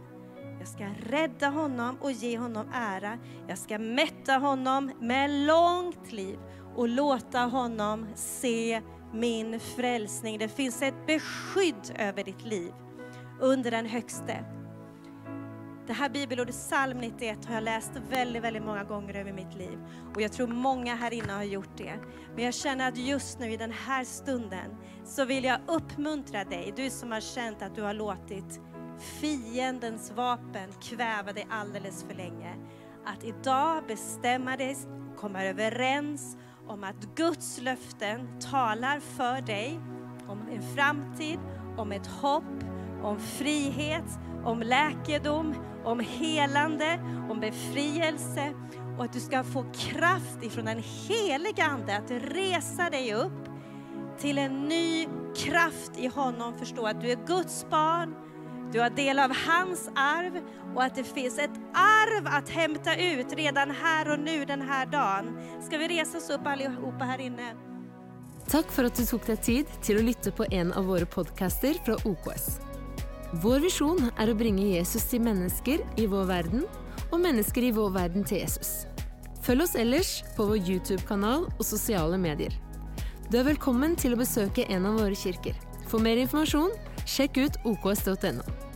Jag 0.63 0.69
ska 0.69 1.15
rädda 1.15 1.47
honom 1.47 1.97
och 2.01 2.11
ge 2.11 2.37
honom 2.37 2.65
ära. 2.73 3.17
Jag 3.47 3.57
ska 3.57 3.79
mätta 3.79 4.33
honom 4.33 4.91
med 4.99 5.31
långt 5.31 6.11
liv 6.11 6.39
och 6.75 6.89
låta 6.89 7.39
honom 7.39 8.07
se 8.15 8.81
min 9.13 9.59
frälsning. 9.59 10.39
Det 10.39 10.47
finns 10.47 10.81
ett 10.81 11.05
beskydd 11.07 11.95
över 11.99 12.23
ditt 12.23 12.43
liv 12.45 12.73
under 13.41 13.71
den 13.71 13.85
högste. 13.85 14.45
Det 15.87 15.93
här 15.93 16.09
bibelordet 16.09 16.55
psalm 16.55 16.97
91 16.97 17.45
har 17.45 17.53
jag 17.53 17.63
läst 17.63 17.91
väldigt, 18.09 18.43
väldigt 18.43 18.63
många 18.63 18.83
gånger 18.83 19.13
över 19.13 19.33
mitt 19.33 19.55
liv. 19.55 19.79
Och 20.15 20.21
jag 20.21 20.31
tror 20.31 20.47
många 20.47 20.95
här 20.95 21.13
inne 21.13 21.33
har 21.33 21.43
gjort 21.43 21.77
det. 21.77 21.93
Men 22.35 22.45
jag 22.45 22.53
känner 22.53 22.87
att 22.87 22.97
just 22.97 23.39
nu 23.39 23.51
i 23.51 23.57
den 23.57 23.71
här 23.71 24.03
stunden 24.03 24.77
så 25.05 25.25
vill 25.25 25.43
jag 25.43 25.59
uppmuntra 25.67 26.43
dig, 26.43 26.73
du 26.75 26.89
som 26.89 27.11
har 27.11 27.21
känt 27.21 27.61
att 27.61 27.75
du 27.75 27.81
har 27.81 27.93
låtit 27.93 28.61
fiendens 28.99 30.11
vapen 30.11 30.69
kväva 30.81 31.33
dig 31.33 31.47
alldeles 31.49 32.03
för 32.03 32.13
länge. 32.13 32.55
Att 33.05 33.23
idag 33.23 33.83
bestämma 33.87 34.57
dig, 34.57 34.77
komma 35.17 35.43
överens 35.43 36.37
om 36.67 36.83
att 36.83 37.15
Guds 37.15 37.61
löften 37.61 38.39
talar 38.39 38.99
för 38.99 39.41
dig 39.41 39.79
om 40.27 40.47
en 40.51 40.75
framtid, 40.75 41.39
om 41.77 41.91
ett 41.91 42.07
hopp, 42.07 42.63
om 43.03 43.19
frihet, 43.19 44.19
om 44.45 44.61
läkedom, 44.61 45.55
om 45.85 45.99
helande, 45.99 46.99
om 47.29 47.39
befrielse 47.39 48.53
och 48.97 49.03
att 49.03 49.13
du 49.13 49.19
ska 49.19 49.43
få 49.43 49.65
kraft 49.73 50.43
ifrån 50.43 50.65
den 50.65 50.83
heliga 51.07 51.63
Ande 51.63 51.97
att 51.97 52.11
resa 52.11 52.89
dig 52.89 53.13
upp 53.13 53.49
till 54.17 54.37
en 54.37 54.61
ny 54.61 55.07
kraft 55.35 55.97
i 55.97 56.07
honom. 56.07 56.57
Förstå 56.57 56.85
att 56.85 57.01
du 57.01 57.11
är 57.11 57.27
Guds 57.27 57.65
barn, 57.69 58.15
du 58.73 58.79
har 58.79 58.89
del 58.89 59.19
av 59.19 59.31
hans 59.47 59.89
arv 59.95 60.41
och 60.75 60.83
att 60.83 60.95
det 60.95 61.03
finns 61.03 61.39
ett 61.39 61.59
arv 61.73 62.27
att 62.27 62.49
hämta 62.49 62.95
ut 62.95 63.33
redan 63.33 63.71
här 63.71 64.11
och 64.11 64.19
nu 64.19 64.45
den 64.45 64.61
här 64.61 64.85
dagen. 64.85 65.39
Ska 65.61 65.77
vi 65.77 65.87
resa 65.87 66.17
oss 66.17 66.29
upp 66.29 66.47
allihopa 66.47 67.05
här 67.05 67.21
inne? 67.21 67.53
Tack 68.47 68.71
för 68.71 68.83
att 68.83 68.95
du 68.95 69.05
tog 69.05 69.21
dig 69.25 69.37
tid 69.37 69.65
till 69.81 69.97
att 69.97 70.03
lyssna 70.03 70.31
på 70.31 70.45
en 70.51 70.73
av 70.73 70.85
våra 70.85 71.05
podcaster 71.05 71.73
från 71.85 71.95
OKS. 71.95 72.59
Vår 73.33 73.59
vision 73.59 74.11
är 74.17 74.27
att 74.27 74.37
bringa 74.37 74.63
Jesus 74.63 75.09
till 75.09 75.21
människor 75.21 75.77
i 75.97 76.07
vår 76.07 76.23
värld 76.23 76.61
och 77.11 77.19
människor 77.19 77.63
i 77.63 77.71
vår 77.71 77.89
värld 77.89 78.27
till 78.27 78.37
Jesus. 78.37 78.85
Följ 79.43 79.63
oss 79.63 79.75
ellers 79.75 80.23
på 80.35 80.45
vår 80.45 80.57
YouTube-kanal 80.57 81.45
och 81.59 81.65
sociala 81.65 82.17
medier. 82.17 82.53
Du 83.29 83.37
är 83.37 83.43
välkommen 83.43 83.95
till 83.95 84.13
att 84.13 84.19
besöka 84.19 84.63
en 84.63 84.85
av 84.85 84.93
våra 84.93 85.15
kyrkor. 85.15 85.53
För 85.87 85.99
mer 85.99 86.17
information, 86.17 86.71
sjekk 87.05 87.37
ut 87.37 87.57
oks.no. 87.63 88.72